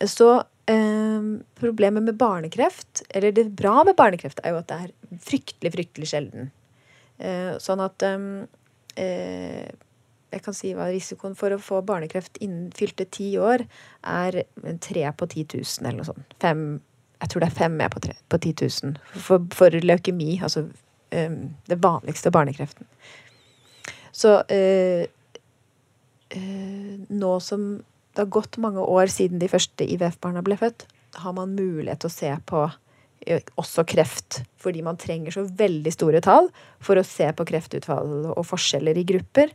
Så 0.08 0.30
eh, 0.70 1.28
problemet 1.60 2.06
med 2.06 2.16
barnekreft, 2.20 3.02
eller 3.10 3.34
det 3.36 3.50
bra 3.58 3.82
med 3.84 3.98
barnekreft, 3.98 4.40
er 4.44 4.54
jo 4.54 4.62
at 4.62 4.70
det 4.70 4.80
er 4.80 5.20
fryktelig, 5.26 5.74
fryktelig 5.76 6.10
sjelden. 6.12 6.50
Eh, 7.20 7.56
sånn 7.60 7.82
at 7.84 8.06
eh, 8.06 9.70
jeg 10.30 10.44
kan 10.44 10.56
si 10.56 10.72
hva 10.76 10.88
risikoen 10.90 11.34
for 11.38 11.52
å 11.52 11.60
få 11.62 11.80
barnekreft 11.86 12.38
innen 12.44 12.70
fylte 12.76 13.06
ti 13.10 13.32
år 13.40 13.64
er 14.06 14.44
tre 14.84 15.08
på 15.10 15.26
10 15.26 15.58
000 15.58 15.88
eller 15.88 15.98
noe 15.98 16.10
sånt. 16.12 16.36
Fem, 16.42 16.62
jeg 17.20 17.32
tror 17.32 17.44
det 17.44 17.50
er 17.50 17.58
fem 17.58 17.74
med 17.80 17.92
på, 17.92 18.38
10 18.38 18.54
000 18.86 19.18
for, 19.26 19.42
for 19.54 19.74
leukemi, 19.82 20.38
altså 20.38 20.68
um, 20.68 21.40
det 21.66 21.80
vanligste 21.82 22.32
barnekreften. 22.34 22.86
Så 24.20 24.34
eh, 24.52 25.06
eh, 26.36 26.94
nå 27.08 27.32
som 27.40 27.70
det 28.10 28.24
har 28.24 28.32
gått 28.34 28.58
mange 28.60 28.82
år 28.82 29.10
siden 29.12 29.40
de 29.40 29.48
første 29.48 29.86
IVF-barna 29.86 30.42
ble 30.44 30.58
født, 30.60 30.84
har 31.22 31.34
man 31.34 31.54
mulighet 31.56 32.02
til 32.02 32.10
å 32.10 32.14
se 32.14 32.30
på 32.50 32.64
eh, 33.26 33.42
også 33.60 33.86
kreft, 33.88 34.42
fordi 34.60 34.82
man 34.86 34.98
trenger 35.00 35.34
så 35.34 35.46
veldig 35.46 35.92
store 35.94 36.22
tall 36.24 36.50
for 36.82 37.00
å 37.00 37.06
se 37.06 37.30
på 37.32 37.46
kreftutfall 37.48 38.32
og 38.34 38.44
forskjeller 38.48 38.98
i 38.98 39.06
grupper. 39.08 39.54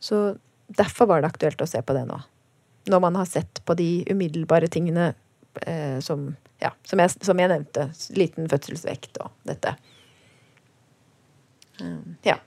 Så 0.00 0.22
derfor 0.66 1.10
var 1.10 1.22
det 1.22 1.30
aktuelt 1.30 1.62
å 1.62 1.68
se 1.68 1.82
på 1.84 1.96
det 1.96 2.06
nå. 2.08 2.18
Når 2.90 3.02
man 3.04 3.18
har 3.20 3.28
sett 3.28 3.60
på 3.68 3.76
de 3.76 3.90
umiddelbare 4.08 4.70
tingene 4.72 5.12
eh, 5.66 5.98
som, 6.00 6.30
ja, 6.62 6.72
som, 6.88 7.02
jeg, 7.02 7.12
som, 7.20 7.38
jeg, 7.38 7.52
nevnte. 7.52 7.90
Liten 8.16 8.48
fødselsvekt 8.50 9.20
og 9.22 9.34
dette. 9.48 9.76
Um, 11.80 12.16
ja. 12.26 12.40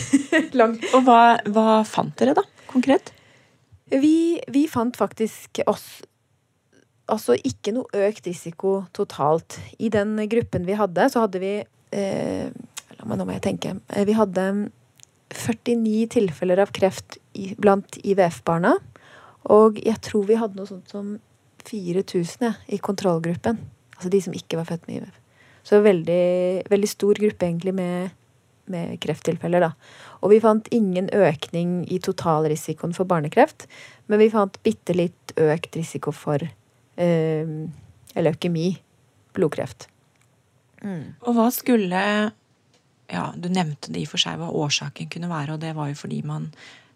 Lang. 0.58 0.76
Og 0.92 1.04
hva, 1.06 1.20
hva, 1.52 1.82
fant 1.88 2.14
dere, 2.20 2.36
da, 2.38 2.44
konkret? 2.70 3.12
Vi, 3.92 4.40
vi 4.52 4.66
fant 4.70 4.96
faktisk 4.96 5.60
oss 5.68 6.00
altså 7.12 7.34
ikke 7.36 7.74
noe 7.76 8.04
økt 8.06 8.28
risiko 8.28 8.82
totalt. 8.96 9.58
I 9.82 9.90
den 9.92 10.14
gruppen 10.32 10.66
vi 10.68 10.76
hadde, 10.78 11.08
så 11.12 11.26
hadde 11.26 11.42
vi 11.42 11.56
eh, 11.60 12.52
Nå 13.02 13.24
må 13.26 13.34
jeg 13.34 13.42
tenke. 13.42 13.74
Eh, 13.90 14.06
vi 14.06 14.14
hadde 14.14 14.46
49 15.32 16.06
tilfeller 16.14 16.62
av 16.62 16.70
kreft 16.74 17.18
i, 17.34 17.52
blant 17.58 17.98
IVF-barna. 17.98 18.76
Og 19.52 19.80
jeg 19.82 19.98
tror 20.06 20.28
vi 20.28 20.38
hadde 20.38 20.58
noe 20.58 20.70
sånt 20.70 20.92
som 20.92 21.16
4000 21.66 22.70
i 22.72 22.78
kontrollgruppen. 22.82 23.58
Altså 23.96 24.12
de 24.12 24.22
som 24.22 24.36
ikke 24.36 24.60
var 24.60 24.68
født 24.70 24.86
med 24.86 25.00
IVF. 25.00 25.18
Så 25.66 25.82
veldig, 25.82 26.22
veldig 26.70 26.90
stor 26.90 27.18
gruppe 27.22 27.46
egentlig 27.46 27.74
med 27.74 28.14
med 28.72 28.98
krefttilfeller. 29.02 29.66
Da. 29.68 29.70
Og 30.22 30.32
vi 30.32 30.40
fant 30.42 30.68
ingen 30.74 31.10
økning 31.14 31.82
i 31.92 32.00
totalrisikoen 32.02 32.94
for 32.96 33.08
barnekreft, 33.08 33.68
men 34.10 34.22
vi 34.22 34.32
fant 34.32 34.58
bitte 34.66 34.96
litt 34.96 35.34
økt 35.40 35.76
risiko 35.78 36.14
for 36.16 36.42
eh, 36.42 37.56
leukemi, 38.18 38.68
blodkreft. 39.36 39.88
Mm. 40.82 41.14
Og 41.22 41.36
hva 41.36 41.50
skulle 41.54 42.04
Ja, 43.12 43.26
du 43.36 43.50
nevnte 43.52 43.92
det 43.92 44.00
i 44.00 44.06
og 44.06 44.14
for 44.14 44.22
seg 44.22 44.38
hva 44.40 44.48
årsaken 44.56 45.10
kunne 45.12 45.28
være, 45.30 45.54
og 45.54 45.60
det 45.60 45.74
var 45.76 45.90
jo 45.90 45.98
fordi 46.00 46.22
man 46.26 46.48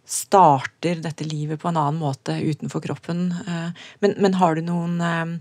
starter 0.07 1.03
dette 1.03 1.27
livet 1.27 1.61
på 1.61 1.69
en 1.69 1.77
annen 1.81 1.99
måte 2.01 2.39
utenfor 2.39 2.81
kroppen. 2.85 3.29
Eh, 3.43 3.85
men, 4.01 4.15
men 4.23 4.39
har 4.41 4.57
du 4.57 4.63
noen 4.65 5.01
eh, 5.03 5.35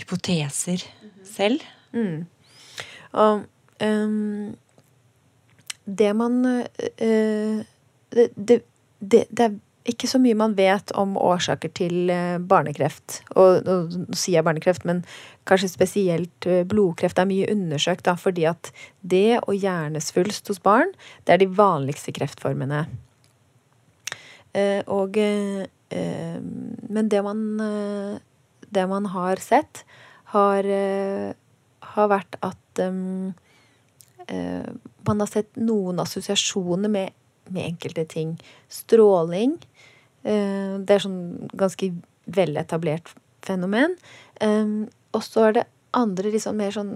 hypoteser 0.00 0.84
selv? 1.26 1.64
Mm. 1.94 2.26
Og 3.22 3.46
um, 3.82 4.54
Det 5.84 6.12
man 6.14 6.40
uh, 6.46 7.60
det, 8.12 8.28
det, 8.36 8.62
det, 9.00 9.26
det, 9.30 9.44
er 9.44 9.54
ikke 9.88 10.06
så 10.06 10.20
mye 10.22 10.36
man 10.38 10.54
vet 10.54 10.92
om 10.98 11.16
årsaker 11.18 11.72
til 11.74 12.10
eh, 12.12 12.36
barnekreft. 12.38 13.22
Og 13.34 13.64
nå 13.66 13.76
sier 14.14 14.36
jeg 14.36 14.46
barnekreft, 14.46 14.84
men 14.86 15.00
kanskje 15.48 15.72
spesielt 15.72 16.46
eh, 16.46 16.62
blodkreft 16.68 17.18
er 17.18 17.26
mye 17.26 17.48
undersøkt, 17.50 18.04
da, 18.06 18.14
fordi 18.14 18.44
at 18.50 18.70
det 19.00 19.40
og 19.40 19.56
hjernesvulst 19.56 20.52
hos 20.52 20.62
barn, 20.62 20.92
det 21.26 21.34
er 21.34 21.42
de 21.42 21.50
vanligste 21.56 22.14
kreftformene. 22.14 22.84
Og 24.92 25.16
Men 26.92 27.08
det 27.08 27.22
man, 27.24 27.40
det 28.68 28.84
man 28.88 29.06
har 29.14 29.40
sett, 29.40 29.80
har, 30.34 30.68
har 31.94 32.10
vært 32.12 32.36
at 32.44 32.82
um, 32.84 33.32
man 35.06 35.20
har 35.22 35.28
sett 35.30 35.56
noen 35.58 35.98
assosiasjoner 36.02 36.90
med 36.92 37.10
med 37.50 37.66
enkelte 37.66 38.04
ting. 38.04 38.34
Stråling. 38.68 39.56
Eh, 40.22 40.78
det 40.78 40.96
er 40.96 41.04
sånn 41.04 41.22
ganske 41.58 41.90
veletablert 42.32 43.14
fenomen. 43.44 43.96
Eh, 44.40 44.76
og 45.12 45.24
så 45.26 45.48
er 45.48 45.58
det 45.58 45.70
andre 45.96 46.32
liksom 46.32 46.60
mer 46.60 46.74
sånn 46.74 46.94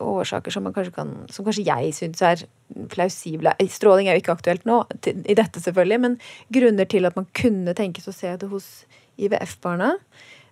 årsaker 0.00 0.54
som 0.54 0.64
man 0.64 0.72
kanskje 0.72 0.94
kan 0.96 1.10
Som 1.28 1.44
kanskje 1.44 1.66
jeg 1.66 1.92
syns 1.92 2.22
er 2.24 2.46
plausible. 2.88 3.52
Stråling 3.68 4.08
er 4.08 4.16
jo 4.16 4.22
ikke 4.22 4.36
aktuelt 4.38 4.64
nå, 4.64 4.80
i 5.04 5.36
dette 5.36 5.60
selvfølgelig, 5.60 6.00
men 6.00 6.16
grunner 6.48 6.88
til 6.88 7.04
at 7.04 7.16
man 7.18 7.28
kunne 7.36 7.74
tenkes 7.76 8.08
å 8.08 8.14
se 8.16 8.32
det 8.40 8.48
hos 8.48 8.86
IVF-barna, 9.20 9.98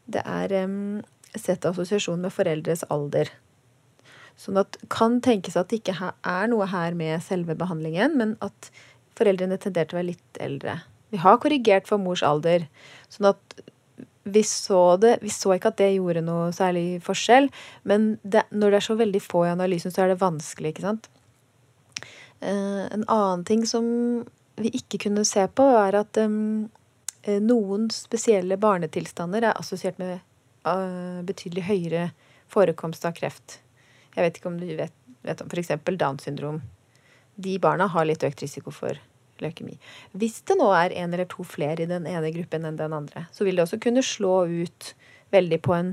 det 0.05 0.21
er 0.29 0.53
um, 0.69 1.01
sett 1.33 1.65
assosiasjon 1.65 2.21
med 2.21 2.35
foreldres 2.35 2.85
alder. 2.93 3.33
Sånn 4.39 4.61
at 4.61 4.79
kan 4.93 5.19
tenkes 5.25 5.57
at 5.59 5.73
det 5.73 5.81
ikke 5.81 6.13
er 6.13 6.51
noe 6.51 6.69
her 6.71 6.95
med 6.95 7.25
selve 7.27 7.57
behandlingen, 7.59 8.15
men 8.21 8.37
at 8.45 8.71
foreldrene 9.19 9.59
tenderte 9.59 9.97
å 9.97 9.99
være 9.99 10.13
litt 10.13 10.41
eldre. 10.43 10.79
Vi 11.11 11.19
har 11.23 11.41
korrigert 11.43 11.89
for 11.89 12.01
mors 12.01 12.23
alder, 12.23 12.69
sånn 13.11 13.33
at 13.33 13.61
vi 14.29 14.43
så 14.45 14.99
det 15.01 15.19
Vi 15.23 15.31
så 15.33 15.55
ikke 15.55 15.71
at 15.73 15.79
det 15.81 15.95
gjorde 15.95 16.21
noe 16.21 16.51
særlig 16.53 17.01
forskjell, 17.05 17.49
men 17.89 18.19
det, 18.23 18.45
når 18.53 18.71
det 18.71 18.81
er 18.81 18.87
så 18.87 18.97
veldig 18.99 19.23
få 19.25 19.47
i 19.47 19.53
analysen, 19.55 19.95
så 19.95 20.05
er 20.05 20.13
det 20.13 20.21
vanskelig, 20.21 20.75
ikke 20.75 20.85
sant. 20.85 21.09
Uh, 22.45 22.85
en 22.93 23.07
annen 23.09 23.47
ting 23.49 23.65
som 23.67 23.87
vi 24.61 24.71
ikke 24.77 25.01
kunne 25.07 25.25
se 25.27 25.47
på, 25.49 25.65
er 25.81 25.97
at 25.99 26.21
um, 26.21 26.69
noen 27.27 27.89
spesielle 27.95 28.59
barnetilstander 28.61 29.49
er 29.49 29.57
assosiert 29.59 29.99
med 30.03 30.21
uh, 30.69 31.25
betydelig 31.27 31.65
høyere 31.71 32.05
forekomst 32.53 33.09
av 33.09 33.17
kreft. 33.17 33.59
Jeg 34.19 34.27
vet 34.27 34.41
ikke 34.41 34.51
om 34.51 34.59
du 34.59 34.67
vet, 34.75 34.95
vet 35.23 35.45
om 35.45 35.51
f.eks. 35.53 35.71
Downs 35.95 36.27
syndrom. 36.27 36.59
De 37.39 37.55
barna 37.63 37.87
har 37.87 38.09
litt 38.09 38.25
økt 38.27 38.43
risiko 38.43 38.75
for 38.75 38.99
leukemi. 39.39 39.77
Hvis 40.19 40.41
det 40.51 40.57
nå 40.59 40.67
er 40.75 40.95
en 40.99 41.15
eller 41.15 41.29
to 41.31 41.47
flere 41.47 41.85
i 41.85 41.91
den 41.91 42.09
ene 42.11 42.33
gruppen 42.35 42.67
enn 42.67 42.81
den 42.81 42.97
andre, 42.97 43.29
så 43.31 43.47
vil 43.47 43.55
det 43.55 43.69
også 43.69 43.79
kunne 43.83 44.03
slå 44.03 44.41
ut 44.51 44.91
veldig 45.31 45.61
på 45.63 45.77
en 45.77 45.93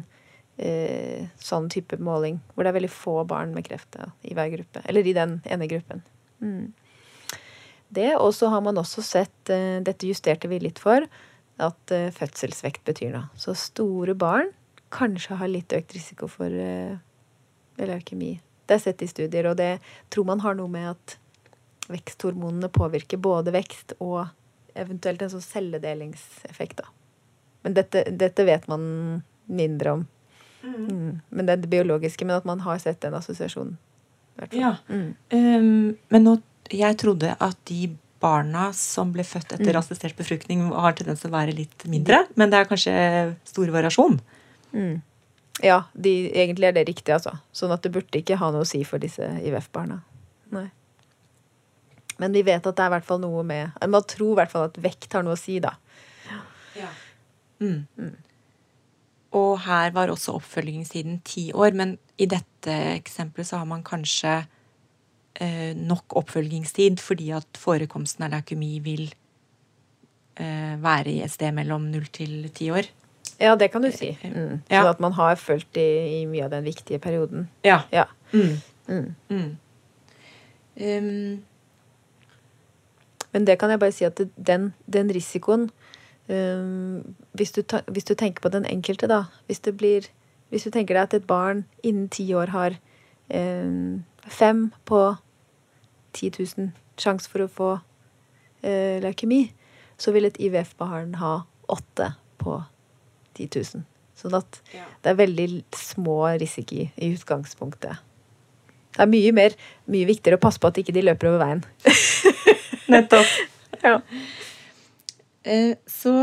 eh, 0.57 1.29
sånn 1.37 1.69
type 1.69 1.99
måling, 2.01 2.39
hvor 2.55 2.65
det 2.65 2.73
er 2.73 2.79
veldig 2.79 2.93
få 2.95 3.19
barn 3.29 3.53
med 3.53 3.67
kreft 3.67 3.99
ja, 3.99 4.09
i 4.25 4.33
hver 4.33 4.49
gruppe. 4.55 4.81
Eller 4.89 5.05
i 5.05 5.13
den 5.13 5.37
ene 5.45 5.69
gruppen. 5.69 6.01
Mm. 6.41 6.73
Det, 7.95 8.15
Og 8.17 8.33
så 8.33 8.49
har 8.49 8.65
man 8.65 8.81
også 8.81 9.05
sett, 9.05 9.37
eh, 9.53 9.77
dette 9.85 10.09
justerte 10.09 10.49
vi 10.49 10.63
litt 10.63 10.81
for, 10.81 11.05
at 11.61 11.91
eh, 11.93 12.11
fødselsvekt 12.11 12.83
betyr 12.87 13.13
noe. 13.13 13.29
Så 13.37 13.53
store 13.55 14.17
barn 14.17 14.49
kanskje 14.95 15.37
har 15.37 15.51
litt 15.51 15.75
økt 15.75 15.93
risiko 15.93 16.27
for 16.31 16.49
eller 17.77 17.95
leukemi. 17.95 18.33
Det 18.65 18.77
er 18.77 18.81
sett 18.81 19.03
i 19.05 19.09
studier, 19.09 19.51
og 19.51 19.59
det 19.59 19.77
tror 20.13 20.27
man 20.31 20.41
har 20.41 20.57
noe 20.57 20.71
med 20.71 20.89
at 20.95 21.17
veksthormonene 21.91 22.69
påvirker 22.73 23.21
både 23.21 23.53
vekst 23.53 23.93
og 23.99 24.25
eventuelt 24.75 25.21
en 25.21 25.31
sånn 25.35 25.45
celledelingseffekt. 25.45 26.81
Da. 26.81 26.89
Men 27.65 27.77
dette, 27.77 28.03
dette, 28.11 28.45
vet 28.47 28.65
man 28.71 28.87
mindre 29.45 29.97
om. 29.99 30.07
Mm. 30.65 30.79
Mm. 30.85 31.11
Men 31.29 31.45
det 31.45 31.53
er 31.53 31.61
det 31.61 31.71
biologiske. 31.71 32.25
Men 32.25 32.39
at 32.39 32.47
man 32.49 32.63
har 32.65 32.81
sett 32.81 33.01
den 33.05 33.15
assosiasjonen. 33.17 33.77
Ja. 34.51 34.75
Mm. 34.89 35.13
Um, 35.31 35.95
men 36.11 36.25
nå, 36.27 36.35
jeg 36.73 36.97
trodde 36.99 37.37
at 37.39 37.59
de 37.69 37.93
barna 38.23 38.71
som 38.75 39.11
ble 39.13 39.23
født 39.27 39.53
etter 39.53 39.75
mm. 39.75 39.79
assistert 39.79 40.17
befruktning, 40.17 40.65
har 40.73 40.95
tendens 40.97 41.21
til 41.23 41.31
å 41.31 41.37
være 41.37 41.55
litt 41.55 41.85
mindre. 41.91 42.23
Men 42.39 42.51
det 42.51 42.59
er 42.59 42.69
kanskje 42.69 42.95
stor 43.47 43.71
variasjon. 43.75 44.17
Mm. 44.73 44.95
Ja, 45.63 45.83
de, 45.93 46.11
egentlig 46.35 46.67
er 46.67 46.75
det 46.75 46.87
riktig, 46.89 47.13
altså. 47.15 47.37
Sånn 47.55 47.71
at 47.71 47.85
det 47.85 47.93
burde 47.95 48.19
ikke 48.19 48.39
ha 48.41 48.49
noe 48.51 48.65
å 48.65 48.67
si 48.67 48.81
for 48.87 48.99
disse 49.01 49.23
IVF-barna. 49.39 50.01
Nei. 50.55 50.67
Men 52.19 52.35
vi 52.35 52.43
vet 52.47 52.63
at 52.63 52.75
det 52.75 52.83
er 52.83 52.91
i 52.91 52.95
hvert 52.95 53.07
fall 53.07 53.19
noe 53.19 53.41
med 53.43 53.73
Man 53.91 54.05
tror 54.07 54.35
i 54.35 54.37
hvert 54.39 54.51
fall 54.53 54.69
at 54.69 54.77
vekt 54.79 55.15
har 55.17 55.25
noe 55.25 55.35
å 55.35 55.39
si, 55.39 55.57
da. 55.63 55.73
Ja. 56.75 56.91
Mm. 57.63 57.85
Mm. 57.99 58.15
Og 59.35 59.51
her 59.65 59.91
var 59.95 60.11
også 60.11 60.37
oppfølgingstiden 60.37 61.19
ti 61.27 61.49
år, 61.55 61.75
men 61.75 61.97
i 62.19 62.27
dette 62.31 62.75
eksempelet 62.95 63.49
så 63.49 63.59
har 63.61 63.67
man 63.67 63.83
kanskje 63.83 64.37
eh, 65.43 65.71
nok 65.75 66.15
oppfølgingstid 66.21 67.01
fordi 67.03 67.31
at 67.35 67.59
forekomsten 67.59 68.27
av 68.27 68.35
leukemi 68.35 68.77
vil 68.83 69.07
eh, 70.39 70.75
være 70.79 71.17
i 71.17 71.19
et 71.25 71.33
sted 71.33 71.55
mellom 71.55 71.89
null 71.91 72.07
til 72.15 72.47
ti 72.55 72.71
år. 72.71 72.87
Ja, 73.39 73.55
det 73.55 73.71
kan 73.71 73.83
du 73.83 73.91
si. 73.91 74.13
Mm. 74.23 74.61
Ja. 74.69 74.81
Sånn 74.81 74.91
at 74.93 75.01
man 75.03 75.15
har 75.17 75.35
fulgt 75.39 75.77
i, 75.77 75.87
i, 76.21 76.25
mye 76.29 76.45
av 76.45 76.53
den 76.53 76.63
viktige 76.67 76.99
perioden. 77.03 77.49
Ja. 77.67 77.81
ja. 77.91 78.07
Mm. 78.31 78.61
Mm. 78.87 79.57
Um. 80.75 81.43
Men 83.35 83.47
det 83.47 83.57
kan 83.59 83.69
jeg 83.73 83.81
bare 83.81 83.91
si 83.91 84.05
at 84.07 84.21
den, 84.35 84.69
den 84.87 85.11
risikoen 85.11 85.67
um, 86.31 87.15
hvis, 87.35 87.51
du 87.51 87.61
ta, 87.61 87.81
hvis, 87.91 88.07
du 88.07 88.13
tenker 88.15 88.41
på 88.41 88.51
den 88.53 88.65
enkelte, 88.69 89.09
da 89.11 89.25
hvis, 89.49 89.59
blir, 89.75 90.07
hvis, 90.49 90.63
du 90.63 90.71
tenker 90.71 90.95
deg 90.95 91.03
at 91.03 91.17
et 91.17 91.27
barn 91.27 91.65
innen 91.83 92.07
ti 92.07 92.29
år 92.33 92.53
har 92.55 92.77
um, 93.33 94.05
fem 94.23 94.69
på 94.87 95.01
10 96.13 96.31
000 96.39 96.71
sjanse 96.95 97.27
for 97.27 97.43
å 97.43 97.51
få 97.51 97.73
uh, 97.75 98.97
leukemi, 99.03 99.49
så 99.99 100.15
vil 100.15 100.29
et 100.29 100.39
IVF-barn 100.39 101.19
ha 101.19 101.41
åtte 101.67 102.13
på 102.39 102.61
10 102.61 102.74
10 103.35 103.49
000. 103.75 103.85
Sånn 104.15 104.35
at 104.37 104.59
ja. 104.71 104.85
det 105.03 105.11
er 105.11 105.19
veldig 105.19 105.47
små 105.75 106.19
risiko 106.39 106.87
i 106.87 107.11
utgangspunktet. 107.11 107.99
Det 108.95 109.03
er 109.03 109.11
mye 109.11 109.31
mer, 109.35 109.55
mye 109.91 110.07
viktigere 110.07 110.39
å 110.39 110.43
passe 110.45 110.61
på 110.61 110.71
at 110.71 110.79
ikke 110.79 110.95
de 110.95 111.03
løper 111.03 111.33
over 111.33 111.43
veien. 111.43 111.63
Nettopp. 112.93 113.33
ja. 113.83 113.97
Eh, 115.45 115.73
så 115.91 116.13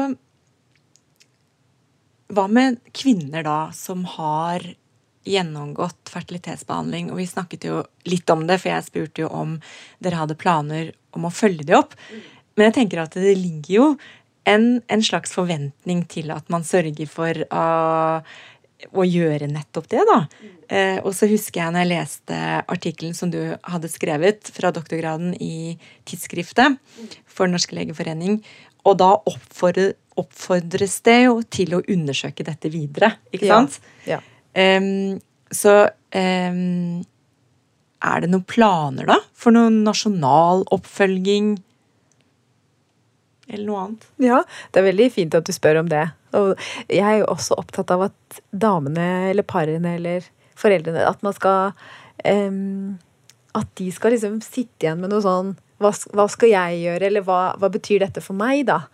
hva 2.32 2.46
med 2.48 2.80
kvinner 2.96 3.44
da 3.44 3.58
som 3.76 4.06
har 4.08 4.64
gjennomgått 5.28 6.08
fertilitetsbehandling? 6.10 7.10
Og 7.12 7.20
vi 7.20 7.28
snakket 7.28 7.68
jo 7.68 7.82
litt 8.08 8.30
om 8.32 8.46
det, 8.48 8.56
for 8.62 8.72
jeg 8.72 8.88
spurte 8.88 9.26
jo 9.26 9.28
om 9.28 9.58
dere 10.02 10.22
hadde 10.22 10.38
planer 10.40 10.94
om 11.12 11.28
å 11.28 11.34
følge 11.34 11.68
de 11.68 11.76
opp. 11.76 11.92
Mm. 12.08 12.22
Men 12.56 12.68
jeg 12.68 12.76
tenker 12.80 13.02
at 13.04 13.20
det 13.20 13.36
ligger 13.36 13.74
jo 13.74 13.86
en, 14.48 14.82
en 14.88 15.04
slags 15.04 15.34
forventning 15.36 16.02
til 16.10 16.32
at 16.34 16.48
man 16.52 16.64
sørger 16.66 17.08
for 17.10 17.44
å, 17.46 17.66
å 18.90 19.04
gjøre 19.06 19.48
nettopp 19.50 19.88
det, 19.92 20.02
da. 20.08 20.18
Eh, 20.72 20.98
og 21.02 21.14
så 21.16 21.28
husker 21.30 21.62
jeg 21.62 21.74
når 21.74 21.84
jeg 21.84 21.92
leste 21.92 22.40
artikkelen 22.74 23.16
som 23.16 23.30
du 23.32 23.40
hadde 23.54 23.90
skrevet 23.92 24.50
fra 24.54 24.72
doktorgraden 24.74 25.36
i 25.38 25.76
tidsskriftet 26.08 26.78
for 27.30 27.50
Norske 27.50 27.76
legeforening, 27.78 28.40
og 28.88 28.98
da 28.98 29.12
oppfordre, 29.30 29.92
oppfordres 30.18 30.98
det 31.06 31.20
jo 31.28 31.38
til 31.46 31.76
å 31.78 31.84
undersøke 31.92 32.44
dette 32.46 32.70
videre, 32.72 33.14
ikke 33.30 33.50
sant? 33.50 33.78
Ja. 34.08 34.18
ja. 34.18 34.22
Um, 34.52 35.20
så 35.52 35.76
um, 35.86 37.02
er 38.02 38.24
det 38.24 38.30
noen 38.32 38.46
planer, 38.48 39.06
da, 39.08 39.18
for 39.38 39.54
noen 39.54 39.82
nasjonal 39.86 40.66
oppfølging? 40.74 41.54
Eller 43.52 43.66
noe 43.68 43.84
annet. 43.84 44.06
Ja, 44.22 44.42
det 44.72 44.80
er 44.80 44.88
veldig 44.88 45.08
fint 45.14 45.36
at 45.38 45.46
du 45.46 45.52
spør 45.54 45.82
om 45.82 45.90
det. 45.92 46.06
Og 46.38 46.52
jeg 46.88 47.04
er 47.04 47.20
jo 47.20 47.30
også 47.32 47.58
opptatt 47.60 47.92
av 47.94 48.06
at 48.08 48.40
damene 48.50 49.08
eller 49.30 49.46
parene 49.46 49.96
eller 49.98 50.26
foreldrene 50.58 51.04
At 51.04 51.20
man 51.24 51.34
skal 51.36 51.72
um, 52.24 52.96
At 53.58 53.68
de 53.76 53.90
skal 53.92 54.14
liksom 54.14 54.40
sitte 54.44 54.86
igjen 54.86 55.02
med 55.02 55.12
noe 55.12 55.24
sånn 55.24 55.54
hva, 55.82 55.90
hva 56.14 56.28
skal 56.30 56.52
jeg 56.52 56.82
gjøre, 56.84 57.08
eller 57.08 57.24
hva, 57.26 57.40
hva, 57.58 57.68
betyr 57.74 58.04
dette 58.04 58.22
for 58.22 58.38
meg, 58.38 58.68
da? 58.68 58.84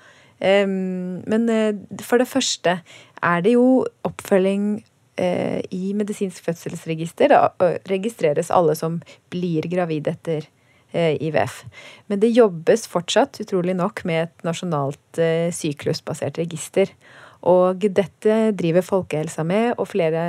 Um, 0.40 1.18
men 1.28 1.44
uh, 1.52 1.98
for 2.00 2.16
det 2.16 2.30
første 2.30 2.78
er 2.80 3.42
det 3.44 3.52
jo 3.52 3.82
oppfølging 4.08 4.78
uh, 5.20 5.58
i 5.68 5.92
medisinsk 5.98 6.46
fødselsregister. 6.48 7.34
Da 7.34 7.74
registreres 7.92 8.48
alle 8.48 8.72
som 8.78 9.02
blir 9.28 9.68
gravide 9.68 10.16
etter 10.16 10.48
Eh, 10.48 10.57
IVF. 10.96 11.64
Men 12.08 12.20
det 12.22 12.30
jobbes 12.32 12.86
fortsatt, 12.88 13.36
utrolig 13.42 13.74
nok, 13.76 14.04
med 14.08 14.22
et 14.26 14.46
nasjonalt 14.46 15.18
eh, 15.20 15.50
syklusbasert 15.52 16.38
register. 16.40 16.88
Og 17.46 17.84
dette 17.94 18.52
driver 18.58 18.82
folkehelsa 18.82 19.44
med, 19.46 19.74
og 19.78 19.88
flere 19.90 20.22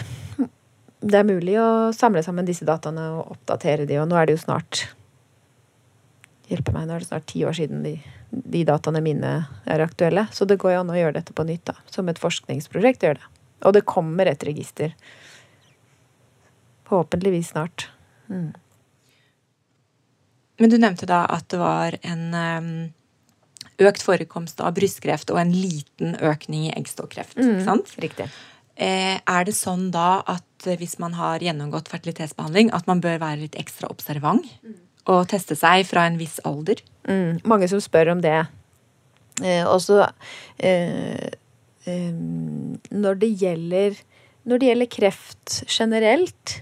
det 1.04 1.18
er 1.20 1.26
mulig 1.28 1.56
å 1.60 1.92
samle 1.94 2.22
sammen 2.24 2.46
disse 2.48 2.64
dataene 2.66 3.04
og 3.18 3.30
oppdatere 3.36 3.84
de, 3.88 3.96
og 4.00 4.08
nå 4.08 4.14
er 4.16 4.24
det 4.26 4.34
jo 4.38 4.46
snart 4.46 4.72
Hjelpe 6.54 6.74
meg, 6.74 6.86
nå 6.86 6.96
er 6.96 7.02
det 7.02 7.10
snart 7.10 7.28
ti 7.30 7.42
år 7.46 7.56
siden 7.58 7.82
de, 7.84 7.96
de 8.30 8.64
dataene 8.68 9.02
mine 9.04 9.36
er 9.66 9.84
aktuelle. 9.84 10.28
Så 10.34 10.46
det 10.46 10.60
går 10.62 10.76
jo 10.76 10.82
an 10.84 10.92
å 10.94 10.98
gjøre 10.98 11.18
dette 11.18 11.34
på 11.36 11.46
nytt, 11.48 11.66
da. 11.70 11.76
Som 11.90 12.10
et 12.12 12.20
forskningsprosjekt 12.22 13.06
gjør 13.06 13.18
det. 13.18 13.30
Og 13.64 13.74
det 13.76 13.86
kommer 13.88 14.28
et 14.30 14.44
register. 14.46 14.94
Forhåpentligvis 16.88 17.54
snart. 17.54 17.88
Mm. 18.28 18.52
Men 20.62 20.70
du 20.70 20.76
nevnte 20.78 21.08
da 21.10 21.24
at 21.34 21.48
det 21.50 21.58
var 21.58 21.96
en 22.06 22.26
økt 23.82 24.04
forekomst 24.06 24.60
av 24.62 24.74
brystkreft 24.76 25.32
og 25.34 25.40
en 25.40 25.52
liten 25.54 26.14
økning 26.22 26.68
i 26.68 26.74
eggstokkreft. 26.76 27.38
Mm, 27.38 27.48
ikke 27.56 27.66
sant? 27.66 27.94
Riktig. 28.02 28.28
Eh, 28.74 29.18
er 29.18 29.46
det 29.46 29.54
sånn 29.56 29.88
da 29.94 30.22
at 30.30 30.68
hvis 30.78 30.96
man 31.02 31.16
har 31.18 31.42
gjennomgått 31.44 31.90
fertilitetsbehandling, 31.92 32.70
at 32.74 32.86
man 32.90 33.02
bør 33.04 33.20
være 33.22 33.42
litt 33.44 33.58
ekstra 33.60 33.90
observant 33.92 34.46
mm. 34.62 34.78
Og 35.10 35.26
teste 35.30 35.56
seg 35.58 35.84
fra 35.88 36.06
en 36.08 36.18
viss 36.20 36.38
alder? 36.48 36.80
Mm, 37.08 37.42
mange 37.48 37.68
som 37.70 37.82
spør 37.82 38.14
om 38.14 38.22
det. 38.24 38.38
Eh, 39.42 39.64
også 39.66 40.04
eh, 40.62 41.34
eh, 41.90 42.12
når, 42.14 43.18
det 43.20 43.32
gjelder, 43.42 43.98
når 44.44 44.62
det 44.62 44.70
gjelder 44.70 44.92
kreft 44.94 45.56
generelt, 45.68 46.60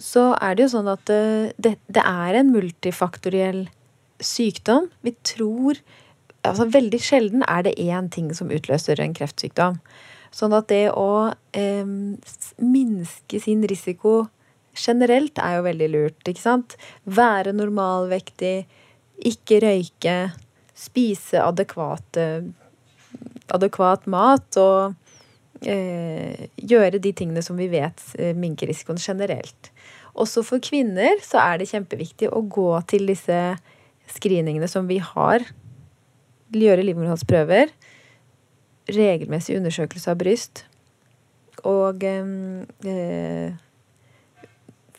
så 0.00 0.30
er 0.40 0.56
det 0.56 0.66
jo 0.66 0.74
sånn 0.76 0.92
at 0.92 1.12
eh, 1.12 1.50
det, 1.58 1.76
det 1.90 2.04
er 2.04 2.40
en 2.40 2.52
multifaktoriell 2.54 3.66
sykdom. 4.20 4.90
Vi 5.06 5.16
tror 5.24 5.80
Altså 6.40 6.64
veldig 6.72 6.96
sjelden 7.04 7.42
er 7.44 7.66
det 7.66 7.74
én 7.76 8.06
ting 8.08 8.30
som 8.32 8.48
utløser 8.48 8.96
en 9.04 9.12
kreftsykdom. 9.12 9.74
Sånn 10.32 10.54
at 10.56 10.70
det 10.70 10.86
å 10.96 11.34
eh, 11.52 11.84
minske 12.56 13.40
sin 13.44 13.66
risiko 13.68 14.30
generelt 14.76 15.38
er 15.42 15.58
jo 15.58 15.66
veldig 15.66 15.88
lurt, 15.92 16.20
ikke 16.28 16.42
sant? 16.42 16.76
Være 17.04 17.52
normalvektig, 17.56 18.64
ikke 19.30 19.60
røyke, 19.64 20.16
spise 20.78 21.42
adekvate 21.44 22.26
adekvat 23.50 24.06
mat 24.10 24.58
og 24.60 24.94
eh, 25.66 26.48
gjøre 26.54 27.00
de 27.02 27.12
tingene 27.16 27.42
som 27.44 27.58
vi 27.58 27.68
vet 27.72 28.02
eh, 28.18 28.34
minker 28.36 28.70
risikoen 28.70 29.00
generelt. 29.00 29.70
Også 30.14 30.44
for 30.46 30.62
kvinner 30.62 31.20
så 31.24 31.40
er 31.42 31.60
det 31.60 31.70
kjempeviktig 31.70 32.30
å 32.30 32.42
gå 32.42 32.72
til 32.90 33.06
disse 33.10 33.38
screeningene 34.10 34.68
som 34.70 34.88
vi 34.90 34.98
har. 35.02 35.44
Gjøre 36.54 36.86
livmorhalsprøver. 36.86 37.70
Regelmessig 38.90 39.58
undersøkelse 39.60 40.10
av 40.10 40.18
bryst. 40.22 40.64
Og 41.68 42.02
eh, 42.06 43.58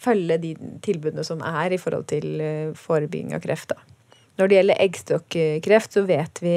følge 0.02 0.38
de 0.42 0.52
tilbudene 0.86 1.26
som 1.26 1.42
er 1.46 1.74
i 1.74 1.80
forhold 1.82 2.08
til 2.12 2.42
eh, 2.42 2.74
forebygging 2.78 3.36
av 3.38 3.44
kreft. 3.44 3.74
Da. 3.74 4.20
Når 4.40 4.50
det 4.50 4.58
gjelder 4.58 4.84
eggstokkreft, 4.86 5.94
så 5.94 6.06
vet 6.08 6.42
vi 6.44 6.56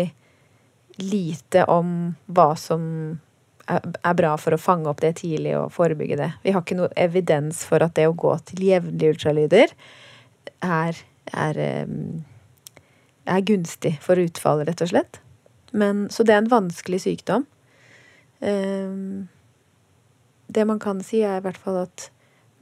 lite 1.03 1.65
om 1.71 2.15
hva 2.31 2.53
som 2.59 2.85
er 3.67 4.15
bra 4.17 4.35
for 4.41 4.55
å 4.55 4.61
fange 4.61 4.91
opp 4.91 5.01
det 5.03 5.15
tidlig 5.23 5.55
og 5.59 5.73
forebygge 5.75 6.19
det. 6.21 6.31
Vi 6.45 6.53
har 6.55 6.63
ikke 6.63 6.79
noe 6.79 6.93
evidens 7.01 7.65
for 7.67 7.83
at 7.85 7.97
det 7.97 8.07
å 8.11 8.17
gå 8.17 8.35
til 8.51 8.63
jevnlige 8.67 9.17
ultralyder 9.17 9.73
er, 10.65 11.01
er, 11.33 11.61
er 13.25 13.47
gunstig 13.49 13.97
for 14.05 14.21
utfallet, 14.21 14.69
rett 14.69 14.85
og 14.85 14.93
slett. 14.93 15.21
Men, 15.73 16.07
så 16.13 16.27
det 16.29 16.37
er 16.37 16.45
en 16.45 16.53
vanskelig 16.53 17.01
sykdom. 17.07 17.49
Det 20.55 20.67
man 20.69 20.83
kan 20.83 21.01
si, 21.03 21.25
er 21.25 21.41
i 21.41 21.45
hvert 21.47 21.59
fall 21.59 21.81
at 21.87 22.11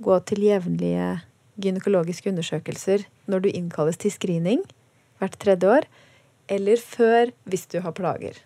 gå 0.02 0.18
til 0.28 0.44
jevnlige 0.46 1.08
gynekologiske 1.62 2.30
undersøkelser 2.32 3.04
når 3.30 3.44
du 3.44 3.50
innkalles 3.52 4.00
til 4.00 4.12
screening 4.14 4.62
hvert 5.20 5.36
tredje 5.38 5.68
år, 5.68 5.86
eller 6.50 6.80
før 6.80 7.30
hvis 7.46 7.68
du 7.70 7.78
har 7.84 7.94
plager. 7.94 8.40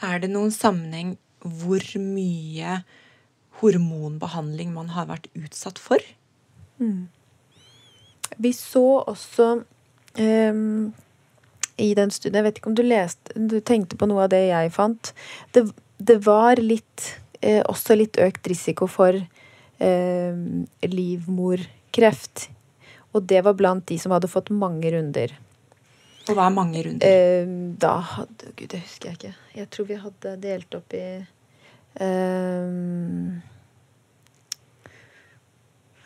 Er 0.00 0.18
det 0.22 0.30
noen 0.32 0.50
sammenheng 0.54 1.14
hvor 1.40 1.84
mye 2.00 2.80
hormonbehandling 3.60 4.72
man 4.74 4.92
har 4.96 5.08
vært 5.10 5.28
utsatt 5.36 5.78
for? 5.80 6.02
Mm. 6.80 7.08
Vi 8.40 8.52
så 8.56 8.84
også 9.04 9.48
um, 10.18 10.92
i 11.76 11.88
den 11.94 12.12
studien 12.14 12.38
Jeg 12.38 12.46
vet 12.46 12.58
ikke 12.60 12.70
om 12.70 12.76
du 12.78 12.82
leste 12.86 13.34
Du 13.36 13.58
tenkte 13.60 13.98
på 14.00 14.06
noe 14.08 14.24
av 14.24 14.30
det 14.32 14.46
jeg 14.46 14.72
fant. 14.72 15.12
Det, 15.52 15.66
det 15.98 16.20
var 16.24 16.62
litt 16.62 17.10
eh, 17.40 17.60
også 17.64 17.96
litt 17.98 18.20
økt 18.20 18.48
risiko 18.50 18.88
for 18.90 19.16
eh, 19.16 20.40
livmorkreft. 20.86 22.48
Og 23.16 23.26
det 23.26 23.42
var 23.46 23.56
blant 23.58 23.86
de 23.90 23.98
som 23.98 24.14
hadde 24.14 24.30
fått 24.30 24.52
mange 24.54 24.92
runder. 24.94 25.34
Og 26.28 26.36
hva 26.36 26.46
er 26.46 26.54
mange 26.54 26.82
runder? 26.86 27.06
Eh, 27.06 27.52
da 27.80 27.96
hadde 28.14 28.52
Gud, 28.54 28.68
det 28.70 28.82
husker 28.84 29.10
jeg 29.10 29.18
ikke. 29.18 29.34
Jeg 29.56 29.70
tror 29.74 29.88
vi 29.88 30.00
hadde 30.04 30.34
delt 30.42 30.76
opp 30.78 30.94
i 30.94 31.04
eh, 32.06 32.74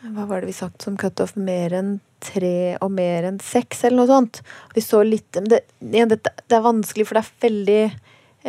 Hva 0.05 0.25
var 0.29 0.41
det 0.41 0.49
vi 0.49 0.57
sagt 0.57 0.85
som 0.85 0.97
cutoff? 0.97 1.35
Mer 1.37 1.75
enn 1.77 1.95
tre 2.25 2.77
og 2.81 2.89
mer 2.95 3.27
enn 3.27 3.39
seks, 3.43 3.83
eller 3.83 4.01
noe 4.01 4.09
sånt. 4.09 4.41
Vi 4.73 4.81
så 4.81 5.03
litt 5.05 5.37
Men 5.37 5.49
det, 5.51 5.61
det, 5.79 6.21
det 6.23 6.57
er 6.57 6.65
vanskelig, 6.65 7.05
for 7.05 7.19
det 7.19 7.25
er 7.25 7.45
veldig 7.45 7.83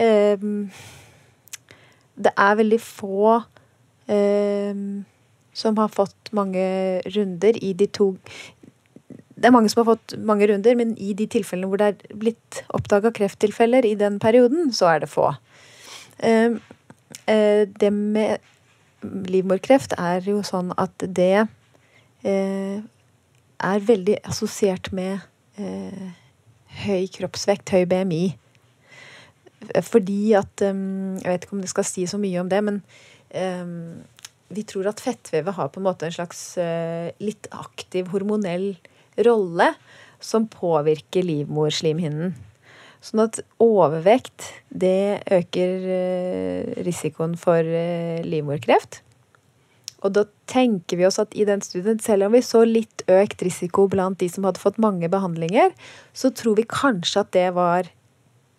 eh, 0.01 0.47
Det 2.17 2.33
er 2.37 2.59
veldig 2.59 2.81
få 2.81 3.37
eh, 4.09 4.83
som 5.57 5.79
har 5.81 5.93
fått 5.93 6.33
mange 6.37 6.67
runder 7.17 7.59
i 7.65 7.73
de 7.77 7.87
to 7.87 8.15
det 9.37 9.51
er 9.51 9.53
mange 9.53 9.69
som 9.69 9.83
har 9.83 9.91
fått 9.91 10.15
mange 10.25 10.47
runder, 10.49 10.77
men 10.79 10.95
i 10.97 11.13
de 11.17 11.27
tilfellene 11.29 11.69
hvor 11.69 11.81
det 11.81 11.91
er 11.91 12.17
blitt 12.17 12.63
oppdaga 12.73 13.13
krefttilfeller 13.13 13.85
i 13.85 13.93
den 14.01 14.17
perioden, 14.23 14.71
så 14.73 14.89
er 14.95 15.03
det 15.03 15.11
få. 15.13 15.29
Ehm, 16.25 16.61
eh, 17.29 17.69
det 17.69 17.91
med 17.93 18.39
livmorkreft 19.05 19.93
er 20.01 20.25
jo 20.25 20.41
sånn 20.47 20.73
at 20.81 21.05
det 21.05 21.47
eh, 22.25 22.81
er 23.61 23.87
veldig 23.91 24.17
assosiert 24.25 24.89
med 24.97 25.21
eh, 25.61 26.09
høy 26.87 27.05
kroppsvekt, 27.19 27.75
høy 27.77 27.85
BMI. 27.93 28.25
Fordi 29.87 30.35
at 30.39 30.63
Jeg 30.63 31.27
vet 31.27 31.45
ikke 31.47 31.57
om 31.57 31.63
det 31.65 31.73
skal 31.73 31.87
si 31.89 32.07
så 32.07 32.21
mye 32.21 32.41
om 32.43 32.49
det, 32.51 32.63
men 32.63 32.83
vi 34.55 34.63
tror 34.69 34.87
at 34.87 35.03
fettvevet 35.03 35.57
har 35.57 35.71
på 35.75 35.81
en 35.81 35.87
måte 35.89 36.07
en 36.07 36.15
slags 36.15 36.43
litt 37.19 37.49
aktiv 37.51 38.13
hormonell 38.13 38.77
rolle 39.27 39.73
som 40.23 40.47
påvirker 40.51 41.27
livmorslimhinnen. 41.27 42.37
Sånn 43.05 43.23
at 43.27 43.41
overvekt, 43.63 44.49
det 44.71 45.23
øker 45.31 45.91
eh, 45.97 46.71
risikoen 46.87 47.37
for 47.39 47.61
eh, 47.61 48.23
livmorkreft. 48.27 49.03
Og 50.05 50.13
da 50.17 50.25
tenker 50.51 50.99
vi 50.99 51.07
oss 51.09 51.21
at 51.23 51.35
i 51.35 51.47
den 51.49 51.63
studien, 51.65 52.01
selv 52.03 52.27
om 52.27 52.35
vi 52.37 52.43
så 52.45 52.65
litt 52.67 53.05
økt 53.11 53.43
risiko 53.47 53.87
blant 53.91 54.21
de 54.23 54.29
som 54.31 54.47
hadde 54.47 54.63
fått 54.63 54.81
mange 54.83 55.09
behandlinger, 55.13 55.73
så 56.17 56.31
tror 56.35 56.59
vi 56.59 56.67
kanskje 56.69 57.23
at 57.23 57.33
det 57.37 57.47
var 57.57 57.91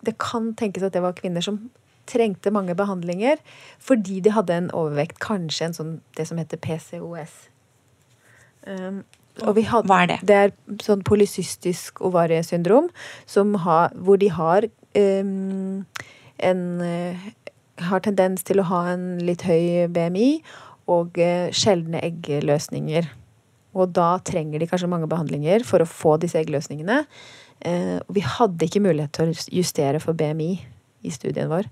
Det 0.06 0.16
kan 0.22 0.52
tenkes 0.58 0.86
at 0.86 0.94
det 0.94 1.02
var 1.04 1.16
kvinner 1.18 1.44
som 1.44 1.68
trengte 2.08 2.52
mange 2.54 2.76
behandlinger 2.78 3.40
fordi 3.84 4.20
de 4.24 4.32
hadde 4.32 4.54
en 4.54 4.70
overvekt, 4.76 5.20
kanskje 5.24 5.68
en 5.68 5.76
sånn 5.76 5.94
det 6.16 6.28
som 6.30 6.40
heter 6.40 6.60
PCOS. 6.64 7.34
Um, 8.68 9.02
hadde, 9.38 9.64
Hva 9.86 10.02
er 10.02 10.10
det? 10.10 10.18
Det 10.26 10.38
er 10.38 10.54
sånn 10.82 11.04
polysystisk 11.06 12.02
ovariesyndrom 12.04 12.90
hvor 13.28 14.18
de 14.20 14.32
har 14.34 14.66
um, 14.98 15.84
en 16.38 16.64
uh, 16.82 17.28
har 17.88 18.02
tendens 18.02 18.42
til 18.46 18.58
å 18.58 18.66
ha 18.72 18.80
en 18.94 19.06
litt 19.22 19.44
høy 19.46 19.86
BMI 19.94 20.30
og 20.90 21.20
uh, 21.22 21.48
sjeldne 21.54 22.02
eggløsninger. 22.02 23.06
Og 23.78 23.92
da 23.94 24.16
trenger 24.26 24.58
de 24.58 24.66
kanskje 24.66 24.90
mange 24.90 25.10
behandlinger 25.10 25.62
for 25.66 25.84
å 25.84 25.88
få 25.88 26.16
disse 26.18 26.40
eggløsningene. 26.40 27.04
Uh, 27.66 27.98
vi 28.14 28.22
hadde 28.22 28.68
ikke 28.68 28.82
mulighet 28.84 29.16
til 29.16 29.32
å 29.32 29.48
justere 29.58 30.00
for 30.02 30.18
BMI 30.18 30.52
i 31.02 31.10
studien 31.14 31.50
vår. 31.50 31.66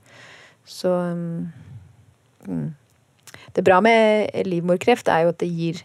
Så 0.66 0.90
um, 0.90 1.46
mm. 2.46 2.75
Det 3.55 3.62
bra 3.64 3.79
med 3.81 4.33
livmorkreft 4.44 5.09
er 5.09 5.25
jo 5.25 5.33
at 5.33 5.38
det 5.40 5.49
gir 5.49 5.83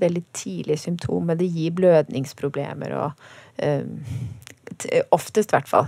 veldig 0.00 0.22
tidlige 0.36 0.82
symptomer. 0.82 1.38
Det 1.38 1.46
gir 1.48 1.74
blødningsproblemer 1.76 2.96
og 2.98 3.26
uh, 3.62 3.86
Oftest, 5.14 5.52
i 5.52 5.54
hvert 5.54 5.70
fall. 5.70 5.86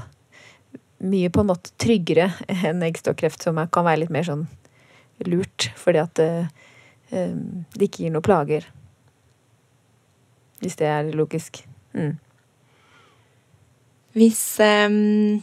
Mye 1.02 1.31
på 1.33 1.42
en 1.42 1.48
måte 1.48 1.72
tryggere 1.83 2.29
enn 2.52 2.85
eggstokkreft, 2.87 3.42
som 3.42 3.59
kan 3.72 3.87
være 3.88 4.05
litt 4.05 4.12
mer 4.14 4.26
sånn 4.29 4.44
lurt, 5.26 5.70
fordi 5.81 6.00
at 6.05 6.12
det, 6.20 6.29
um, 7.11 7.64
det 7.74 7.88
ikke 7.88 8.05
gir 8.05 8.14
noe 8.14 8.24
plager. 8.24 8.68
Hvis 10.62 10.79
det 10.79 10.88
er 10.92 11.11
logisk. 11.16 11.64
Mm. 11.96 12.14
Hvis 14.16 14.40
um, 14.64 15.42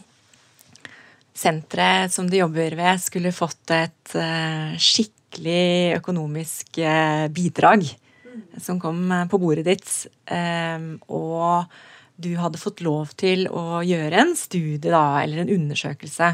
senteret 1.34 2.10
som 2.14 2.26
du 2.30 2.34
jobber 2.40 2.74
ved, 2.74 3.02
skulle 3.02 3.34
fått 3.34 3.70
et 3.74 4.14
uh, 4.18 4.74
skikkelig 4.74 6.00
økonomisk 6.00 6.80
uh, 6.82 7.26
bidrag 7.34 7.86
mm. 7.86 8.58
som 8.62 8.80
kom 8.82 9.12
på 9.30 9.38
bordet 9.42 9.66
ditt, 9.68 9.92
um, 10.26 10.96
og 11.06 11.70
du 12.18 12.32
hadde 12.38 12.58
fått 12.62 12.82
lov 12.86 13.14
til 13.18 13.46
å 13.50 13.82
gjøre 13.86 14.24
en 14.24 14.34
studie 14.38 14.90
da, 14.90 15.20
eller 15.22 15.42
en 15.42 15.50
undersøkelse 15.50 16.28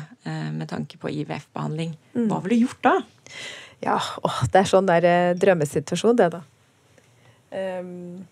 med 0.53 0.69
tanke 0.69 0.99
på 1.01 1.09
IVF-behandling, 1.09 1.95
mm. 2.13 2.27
hva 2.29 2.41
ville 2.45 2.59
du 2.59 2.67
gjort 2.67 2.83
da? 2.85 2.93
Ja, 3.81 3.95
å, 3.97 4.33
det 4.53 4.61
er 4.61 4.69
sånn 4.69 4.91
der 4.91 5.07
drømmesituasjon, 5.41 6.19
det, 6.21 6.27
da. 6.37 6.43
Um, 7.81 8.27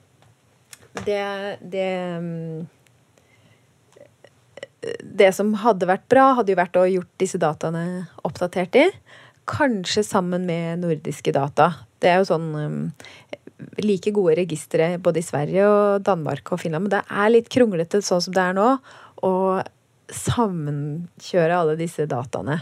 det, 1.07 1.23
det 1.73 1.89
um, 2.21 2.69
det 5.03 5.31
som 5.37 5.55
hadde 5.63 5.89
vært 5.89 6.07
bra, 6.11 6.33
hadde 6.39 6.53
jo 6.53 6.61
vært 6.61 6.79
å 6.79 6.87
gjort 6.89 7.11
disse 7.21 7.41
dataene 7.41 7.85
oppdatert 8.27 8.79
i. 8.79 8.87
Kanskje 9.49 10.05
sammen 10.07 10.47
med 10.49 10.85
nordiske 10.85 11.33
data. 11.35 11.73
Det 11.99 12.11
er 12.11 12.21
jo 12.21 12.29
sånn 12.29 12.49
um, 12.55 12.79
like 13.83 14.13
gode 14.15 14.37
registre 14.39 14.93
både 15.03 15.23
i 15.23 15.27
Sverige 15.27 15.67
og 15.67 16.07
Danmark 16.07 16.53
og 16.53 16.63
Finland. 16.63 16.87
Men 16.87 16.99
det 16.99 17.03
er 17.09 17.33
litt 17.33 17.51
kronglete 17.53 18.03
sånn 18.05 18.23
som 18.25 18.37
det 18.37 18.45
er 18.45 18.59
nå, 18.59 18.71
å 19.27 19.35
sammenkjøre 20.15 21.57
alle 21.59 21.79
disse 21.81 22.07
dataene. 22.09 22.61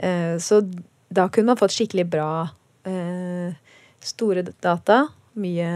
Uh, 0.00 0.36
så 0.42 0.60
da 1.08 1.28
kunne 1.32 1.52
man 1.52 1.60
fått 1.60 1.76
skikkelig 1.76 2.08
bra 2.16 2.30
uh, 2.88 3.76
store 4.04 4.46
data. 4.50 5.04
Mye, 5.40 5.70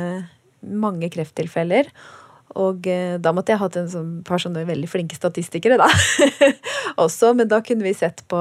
mange 0.65 1.11
krefttilfeller. 1.13 1.89
Og 2.59 2.87
eh, 2.91 3.17
da 3.23 3.33
måtte 3.35 3.55
jeg 3.55 3.63
hatt 3.63 3.79
en 3.79 3.91
sånn 3.91 4.11
par 4.27 4.43
sånne 4.43 4.65
veldig 4.67 4.89
flinke 4.91 5.19
statistikere, 5.19 5.79
da. 5.79 5.87
Også, 7.05 7.33
men 7.39 7.51
da 7.51 7.61
kunne 7.63 7.87
vi 7.87 7.95
sett 7.95 8.25
på 8.31 8.41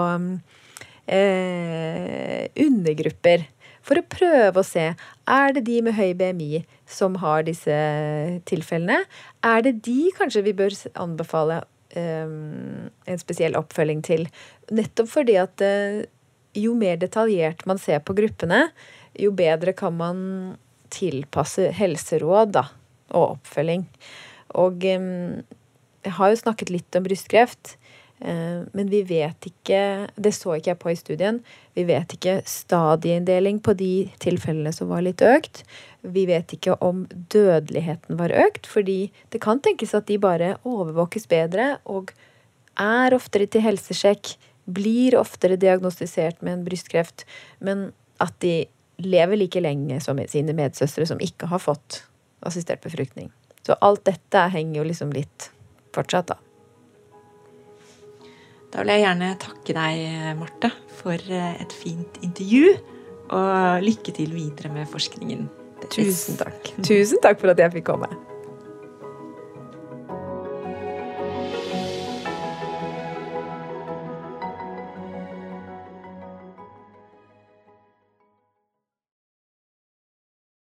eh, 1.06 2.48
undergrupper. 2.66 3.46
For 3.86 4.02
å 4.02 4.06
prøve 4.10 4.62
å 4.62 4.66
se 4.66 4.86
er 4.90 5.54
det 5.56 5.66
de 5.70 5.80
med 5.86 5.96
høy 5.98 6.14
BMI 6.18 6.64
som 6.90 7.18
har 7.22 7.46
disse 7.48 7.76
tilfellene. 8.50 9.04
Er 9.46 9.66
det 9.66 9.80
de 9.86 10.10
kanskje 10.18 10.44
vi 10.46 10.56
bør 10.58 10.76
anbefale 11.00 11.62
eh, 11.98 12.26
en 12.30 13.22
spesiell 13.22 13.58
oppfølging 13.60 14.02
til? 14.06 14.26
Nettopp 14.74 15.12
fordi 15.14 15.38
at 15.42 15.66
eh, 15.66 16.02
jo 16.58 16.74
mer 16.78 16.98
detaljert 17.02 17.66
man 17.70 17.82
ser 17.82 18.02
på 18.02 18.18
gruppene, 18.18 18.68
jo 19.18 19.32
bedre 19.38 19.74
kan 19.78 19.96
man 19.98 20.20
tilpasse 20.90 21.70
helseråd, 21.78 22.54
da 22.58 22.66
og 23.10 23.36
oppfølging. 23.36 23.86
Og 24.60 24.86
jeg 24.86 26.14
har 26.16 26.32
jo 26.32 26.42
snakket 26.42 26.74
litt 26.74 26.98
om 26.98 27.06
brystkreft. 27.06 27.76
Eh, 28.20 28.66
men 28.76 28.90
vi 28.92 29.00
vet 29.08 29.46
ikke 29.48 30.10
Det 30.20 30.34
så 30.36 30.58
ikke 30.58 30.74
jeg 30.74 30.80
på 30.82 30.92
i 30.92 30.98
studien. 31.00 31.40
Vi 31.78 31.86
vet 31.88 32.16
ikke 32.16 32.42
stadieinndeling 32.48 33.62
på 33.64 33.76
de 33.80 34.10
tilfellene 34.20 34.74
som 34.76 34.92
var 34.92 35.06
litt 35.06 35.24
økt. 35.24 35.64
Vi 36.04 36.26
vet 36.28 36.52
ikke 36.56 36.76
om 36.84 37.06
dødeligheten 37.32 38.20
var 38.20 38.34
økt, 38.36 38.68
fordi 38.68 39.12
det 39.32 39.42
kan 39.44 39.64
tenkes 39.64 39.96
at 39.96 40.10
de 40.12 40.20
bare 40.20 40.58
overvåkes 40.68 41.30
bedre 41.32 41.78
og 41.88 42.12
er 42.80 43.16
oftere 43.16 43.48
til 43.52 43.64
helsesjekk, 43.64 44.36
blir 44.70 45.18
oftere 45.20 45.60
diagnostisert 45.60 46.44
med 46.46 46.54
en 46.54 46.68
brystkreft, 46.68 47.26
men 47.60 47.90
at 48.24 48.36
de 48.44 48.68
lever 49.00 49.40
like 49.40 49.60
lenge 49.64 49.98
som 50.04 50.20
sine 50.28 50.54
medsøstre 50.56 51.08
som 51.08 51.20
ikke 51.24 51.50
har 51.52 51.64
fått 51.64 52.04
assistert 52.46 52.84
befruktning. 52.84 53.32
Så 53.66 53.76
alt 53.86 54.06
dette 54.08 54.46
henger 54.54 54.82
jo 54.82 54.86
liksom 54.88 55.12
litt 55.14 55.50
fortsatt, 55.96 56.32
da. 56.32 56.40
Da 58.70 58.84
vil 58.84 58.94
jeg 58.94 59.04
gjerne 59.04 59.30
takke 59.42 59.76
deg, 59.76 60.02
Marte, 60.38 60.70
for 61.00 61.18
eh, 61.18 61.54
et 61.62 61.74
fint 61.74 62.20
intervju. 62.26 62.78
Og 63.30 63.86
lykke 63.86 64.14
til 64.18 64.34
videre 64.34 64.72
med 64.74 64.90
forskningen. 64.90 65.46
Tusen 65.90 66.38
takk. 66.40 66.74
Tusen 66.86 67.22
takk 67.24 67.42
for 67.42 67.54
at 67.54 67.62
jeg 67.62 67.80
fikk 67.80 67.90
komme. 67.92 68.10